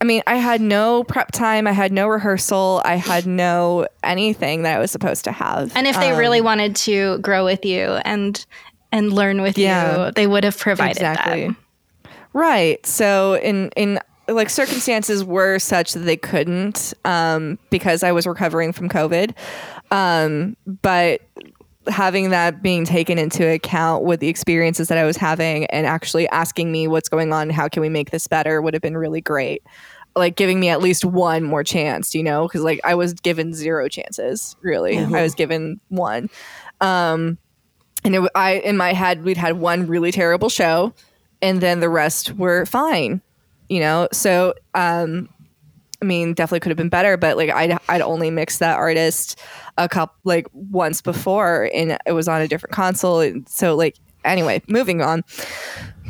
[0.00, 1.66] I mean, I had no prep time.
[1.66, 2.82] I had no rehearsal.
[2.84, 5.74] I had no anything that I was supposed to have.
[5.74, 8.44] And if they um, really wanted to grow with you and
[8.92, 11.48] and learn with yeah, you, they would have provided exactly.
[11.48, 11.56] that.
[12.34, 12.84] Right.
[12.84, 18.72] So in in like circumstances were such that they couldn't um, because I was recovering
[18.72, 19.34] from COVID.
[19.90, 21.22] Um, but
[21.88, 26.28] having that being taken into account with the experiences that I was having and actually
[26.28, 29.20] asking me what's going on, how can we make this better would have been really
[29.20, 29.62] great.
[30.14, 33.52] Like giving me at least one more chance, you know, because like I was given
[33.52, 34.96] zero chances, really.
[34.96, 35.14] Mm-hmm.
[35.14, 36.30] I was given one.
[36.80, 37.38] Um,
[38.04, 40.94] and it, I, in my head, we'd had one really terrible show,
[41.42, 43.20] and then the rest were fine,
[43.68, 44.08] you know.
[44.12, 45.28] So, um,
[46.00, 49.40] I mean, definitely could have been better, but like I'd I'd only mixed that artist
[49.78, 53.20] a couple like once before, and it was on a different console.
[53.20, 55.22] And so like anyway, moving on.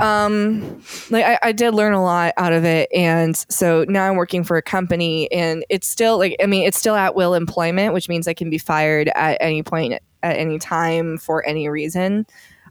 [0.01, 4.17] Um, like I, I did learn a lot out of it, and so now I'm
[4.17, 7.95] working for a company, and it's still like I mean, it's still at will employment,
[7.95, 12.27] which means I can be fired at any point at any time for any reason,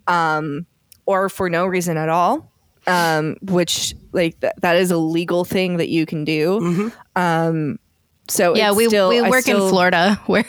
[0.07, 0.65] um,
[1.05, 2.51] or for no reason at all
[2.87, 6.59] um, which like th- that is a legal thing that you can do.
[6.59, 7.19] Mm-hmm.
[7.21, 7.79] Um,
[8.27, 10.45] so yeah, we still, we work still, in Florida where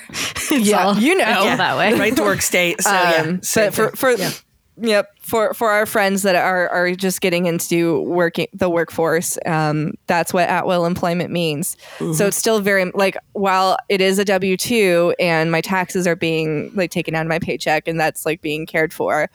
[0.51, 1.57] yeah, all, you know yeah.
[1.57, 2.83] that way, right to work state.
[2.83, 4.31] So um, yeah, but for for yeah.
[4.79, 5.11] Yep.
[5.23, 10.35] For for our friends that are are just getting into working the workforce, um, that's
[10.35, 11.77] what at will employment means.
[11.99, 12.13] Mm-hmm.
[12.13, 16.15] So it's still very like while it is a W two and my taxes are
[16.15, 19.31] being like taken out of my paycheck and that's like being cared for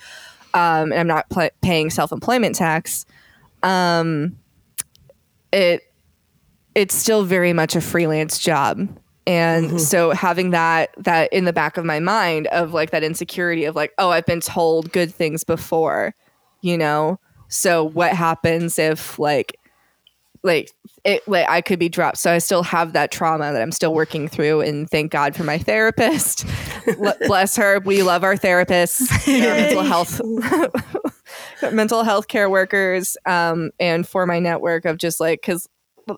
[0.53, 3.05] um, and I'm not pl- paying self employment tax,
[3.63, 4.37] um,
[5.51, 5.81] it
[6.73, 8.87] it's still very much a freelance job.
[9.27, 9.77] And mm-hmm.
[9.77, 13.75] so having that that in the back of my mind of like that insecurity of
[13.75, 16.15] like, oh, I've been told good things before,
[16.61, 17.19] you know.
[17.47, 19.57] So what happens if like
[20.43, 20.71] like
[21.03, 22.17] it like I could be dropped.
[22.17, 25.43] So I still have that trauma that I'm still working through and thank God for
[25.43, 26.45] my therapist.
[26.87, 27.79] L- bless her.
[27.79, 30.21] We love our therapists, our mental health
[31.73, 35.67] mental health care workers um, and for my network of just like cuz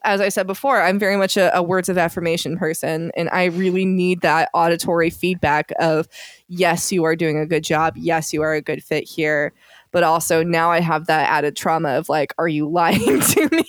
[0.03, 3.45] as I said before, I'm very much a, a, words of affirmation person, and I
[3.45, 6.07] really need that auditory feedback of,
[6.47, 7.93] yes, you are doing a good job.
[7.97, 9.53] Yes, you are a good fit here
[9.93, 13.63] but also now I have that added trauma of like, are you lying to me?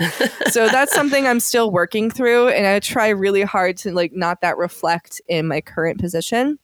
[0.50, 4.40] so that's something I'm still working through, and I try really hard to like not
[4.40, 6.58] that reflect in my current position,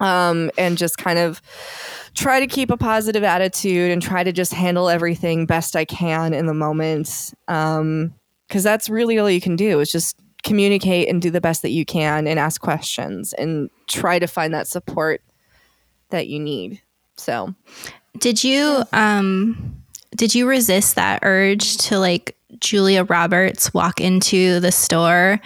[0.00, 1.40] um, and just kind of
[2.14, 6.34] try to keep a positive attitude and try to just handle everything best I can
[6.34, 7.34] in the moment.
[7.48, 8.14] Um,
[8.48, 11.70] because that's really all you can do is just communicate and do the best that
[11.70, 15.20] you can and ask questions and try to find that support
[16.10, 16.80] that you need.
[17.16, 17.54] So,
[18.18, 19.82] did you um
[20.14, 25.40] did you resist that urge to like Julia Roberts walk into the store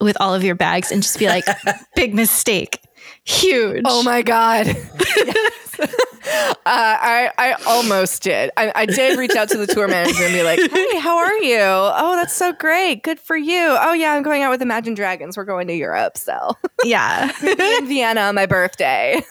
[0.00, 1.44] with all of your bags and just be like
[1.94, 2.80] big mistake.
[3.24, 3.82] Huge.
[3.84, 4.68] Oh my god.
[5.80, 8.50] uh, I I almost did.
[8.56, 11.36] I, I did reach out to the tour manager and be like, "Hey, how are
[11.38, 11.60] you?
[11.60, 13.02] Oh, that's so great.
[13.02, 13.76] Good for you.
[13.80, 15.36] Oh yeah, I'm going out with Imagine Dragons.
[15.36, 19.22] We're going to Europe, so yeah, in Vienna on my birthday."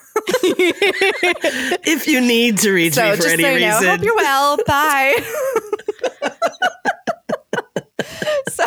[1.85, 4.57] if you need to reach so, me for any so reason, know, hope you're well.
[4.65, 5.15] Bye.
[8.49, 8.65] so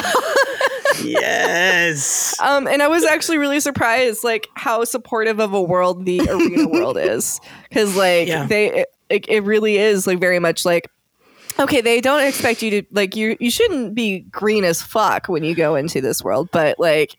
[1.03, 2.39] yes.
[2.41, 6.69] Um, and I was actually really surprised, like how supportive of a world the arena
[6.69, 8.47] world is, because like yeah.
[8.47, 10.89] they, it, it really is like very much like
[11.59, 15.45] okay they don't expect you to like you you shouldn't be green as fuck when
[15.45, 17.17] you go into this world but like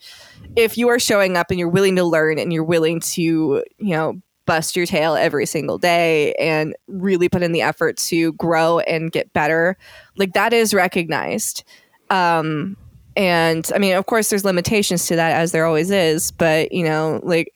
[0.55, 3.89] if you are showing up and you're willing to learn and you're willing to you
[3.89, 8.79] know bust your tail every single day and really put in the effort to grow
[8.79, 9.77] and get better
[10.17, 11.63] like that is recognized
[12.13, 12.77] um
[13.15, 16.83] and i mean of course there's limitations to that as there always is but you
[16.83, 17.53] know like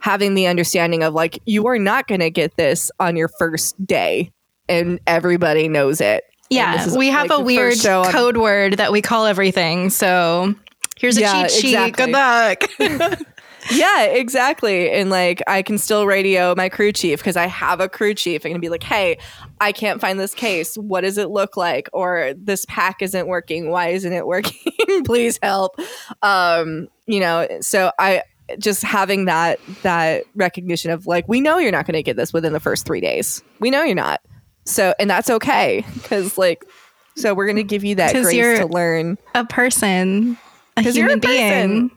[0.00, 3.84] having the understanding of like you are not going to get this on your first
[3.86, 4.30] day
[4.68, 9.00] and everybody knows it yeah is, we have like, a weird code word that we
[9.00, 10.52] call everything so
[10.96, 12.06] here's a yeah, cheat sheet exactly.
[12.06, 13.18] good luck
[13.70, 14.90] yeah, exactly.
[14.90, 18.44] And like I can still radio my crew chief because I have a crew chief.
[18.44, 19.18] I can be like, hey,
[19.60, 20.76] I can't find this case.
[20.76, 21.88] What does it look like?
[21.92, 23.70] Or this pack isn't working.
[23.70, 24.72] Why isn't it working?
[25.04, 25.78] Please help.
[26.22, 28.22] Um, you know, so I
[28.58, 32.32] just having that that recognition of like we know you're not going to get this
[32.32, 33.42] within the first three days.
[33.60, 34.20] We know you're not.
[34.64, 36.64] So and that's okay because like
[37.16, 40.38] so we're going to give you that grace to learn a person,
[40.76, 41.90] a human a being.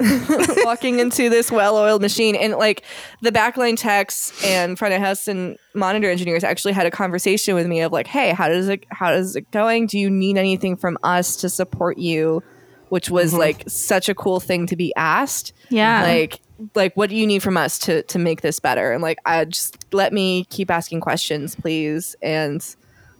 [0.64, 2.34] walking into this well-oiled machine.
[2.34, 2.82] And like
[3.22, 7.66] the backline techs and front of house and monitor engineers actually had a conversation with
[7.66, 9.86] me of like hey how does it how is it going?
[9.86, 12.42] Do you need anything from us to support you?
[12.88, 13.40] Which was mm-hmm.
[13.40, 15.52] like such a cool thing to be asked.
[15.70, 16.02] Yeah.
[16.02, 16.40] Like
[16.74, 18.92] like what do you need from us to to make this better?
[18.92, 22.16] And like i just let me keep asking questions please.
[22.20, 22.64] And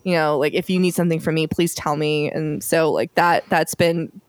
[0.02, 2.30] you know like if you need something from me please tell me.
[2.32, 4.20] And so like that that's been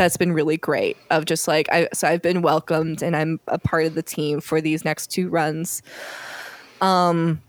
[0.00, 3.58] that's been really great of just like I so I've been welcomed and I'm a
[3.58, 5.82] part of the team for these next two runs.
[6.80, 7.42] Um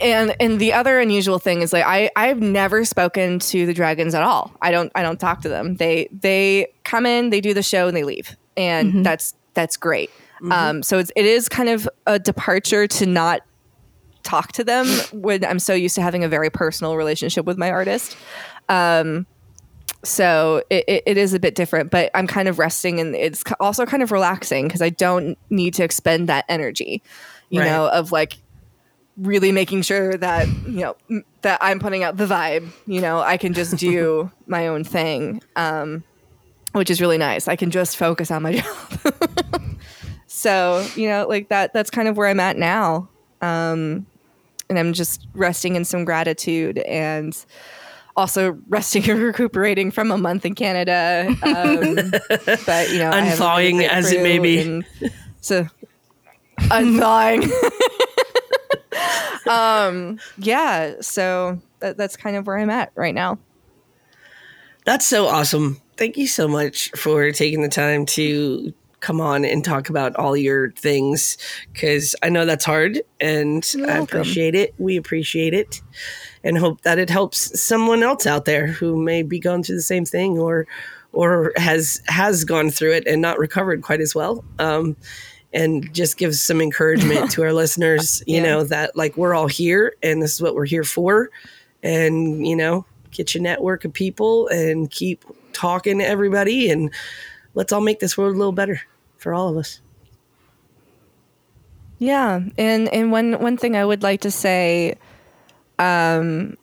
[0.00, 4.14] and and the other unusual thing is like I I've never spoken to the dragons
[4.14, 4.52] at all.
[4.62, 5.76] I don't I don't talk to them.
[5.76, 8.38] They they come in, they do the show and they leave.
[8.56, 9.02] And mm-hmm.
[9.02, 10.08] that's that's great.
[10.36, 10.52] Mm-hmm.
[10.52, 13.42] Um so it's it is kind of a departure to not
[14.22, 17.70] talk to them when I'm so used to having a very personal relationship with my
[17.70, 18.16] artist.
[18.70, 19.26] Um
[20.02, 23.84] so it, it is a bit different but i'm kind of resting and it's also
[23.86, 27.02] kind of relaxing because i don't need to expend that energy
[27.50, 27.66] you right.
[27.66, 28.38] know of like
[29.16, 33.20] really making sure that you know m- that i'm putting out the vibe you know
[33.20, 36.04] i can just do my own thing um,
[36.72, 38.52] which is really nice i can just focus on my
[39.04, 39.78] job
[40.26, 43.08] so you know like that that's kind of where i'm at now
[43.40, 44.06] um,
[44.68, 47.46] and i'm just resting in some gratitude and
[48.16, 51.28] also resting and recuperating from a month in Canada.
[51.42, 51.94] Um,
[52.66, 54.82] but you know, unthawing as it may be.
[55.40, 55.66] So
[56.70, 57.44] unthawing.
[59.48, 60.94] um, yeah.
[61.00, 63.38] So that, that's kind of where I'm at right now.
[64.84, 65.80] That's so awesome.
[65.96, 70.36] Thank you so much for taking the time to come on and talk about all
[70.36, 71.36] your things
[71.72, 74.74] because I know that's hard and I appreciate it.
[74.78, 75.82] We appreciate it
[76.46, 79.82] and hope that it helps someone else out there who may be going through the
[79.82, 80.64] same thing or
[81.12, 84.44] or has has gone through it and not recovered quite as well.
[84.60, 84.96] Um,
[85.52, 88.42] and just gives some encouragement to our listeners, you yeah.
[88.42, 91.30] know, that like we're all here and this is what we're here for.
[91.82, 96.90] And, you know, get your network of people and keep talking to everybody and
[97.54, 98.82] let's all make this world a little better
[99.16, 99.80] for all of us.
[101.98, 104.96] Yeah, and and one one thing I would like to say
[105.78, 106.56] um,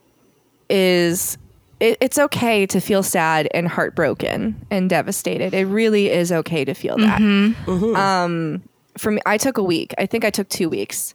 [0.69, 1.37] is
[1.79, 5.53] it, it's okay to feel sad and heartbroken and devastated.
[5.53, 7.21] It really is okay to feel that.
[7.21, 7.69] Mm-hmm.
[7.69, 7.95] Mm-hmm.
[7.95, 8.63] Um,
[8.97, 9.93] for me, I took a week.
[9.97, 11.13] I think I took two weeks.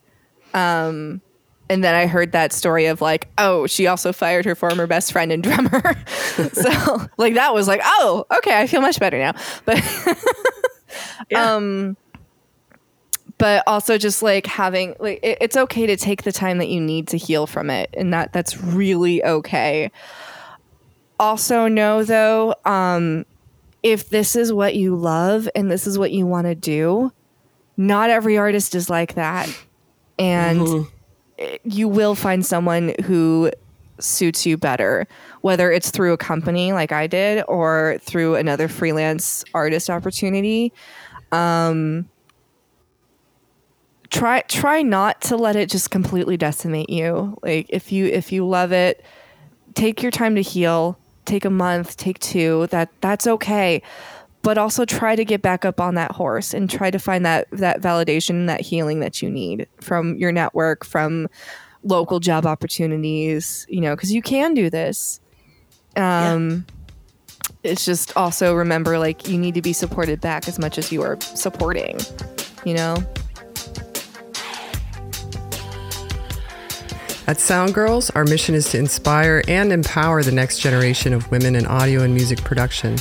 [0.54, 1.20] Um,
[1.70, 5.12] and then I heard that story of like, oh, she also fired her former best
[5.12, 5.94] friend and drummer.
[6.52, 9.32] so like that was like, oh, okay, I feel much better now.
[9.64, 9.82] But
[11.30, 11.54] yeah.
[11.54, 11.96] um
[13.38, 16.80] but also just like having like it, it's okay to take the time that you
[16.80, 19.90] need to heal from it and that that's really okay.
[21.20, 23.24] Also know though um
[23.82, 27.12] if this is what you love and this is what you want to do
[27.78, 29.48] not every artist is like that.
[30.18, 31.44] And mm-hmm.
[31.62, 33.50] you will find someone who
[34.00, 35.08] suits you better
[35.40, 40.72] whether it's through a company like i did or through another freelance artist opportunity.
[41.32, 42.08] Um
[44.10, 47.38] try try not to let it just completely decimate you.
[47.42, 49.04] Like if you if you love it,
[49.74, 50.98] take your time to heal.
[51.24, 52.66] Take a month, take two.
[52.68, 53.82] That that's okay.
[54.42, 57.48] But also try to get back up on that horse and try to find that
[57.52, 61.28] that validation, that healing that you need from your network, from
[61.82, 65.20] local job opportunities, you know, because you can do this.
[65.96, 66.64] Um
[67.46, 67.70] yeah.
[67.72, 71.02] it's just also remember like you need to be supported back as much as you
[71.02, 71.98] are supporting,
[72.64, 72.96] you know?
[77.28, 81.56] At Sound Girls, our mission is to inspire and empower the next generation of women
[81.56, 82.96] in audio and music production.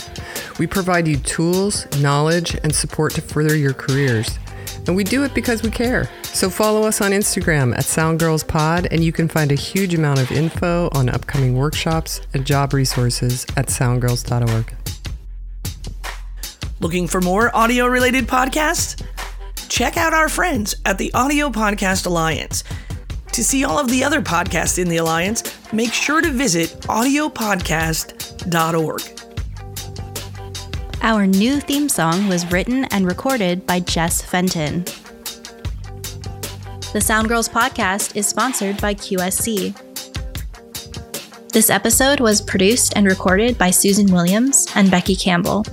[0.59, 4.37] We provide you tools, knowledge, and support to further your careers.
[4.85, 6.09] And we do it because we care.
[6.23, 10.29] So follow us on Instagram at SoundGirlsPod, and you can find a huge amount of
[10.29, 14.75] info on upcoming workshops and job resources at soundgirls.org.
[16.81, 19.01] Looking for more audio related podcasts?
[19.69, 22.65] Check out our friends at the Audio Podcast Alliance
[23.31, 29.01] to see all of the other podcasts in the Alliance, make sure to visit audiopodcast.org.
[31.01, 34.83] Our new theme song was written and recorded by Jess Fenton.
[36.93, 39.83] The Sound Girls podcast is sponsored by QSC.
[41.53, 45.65] This episode was produced and recorded by Susan Williams and Becky Campbell.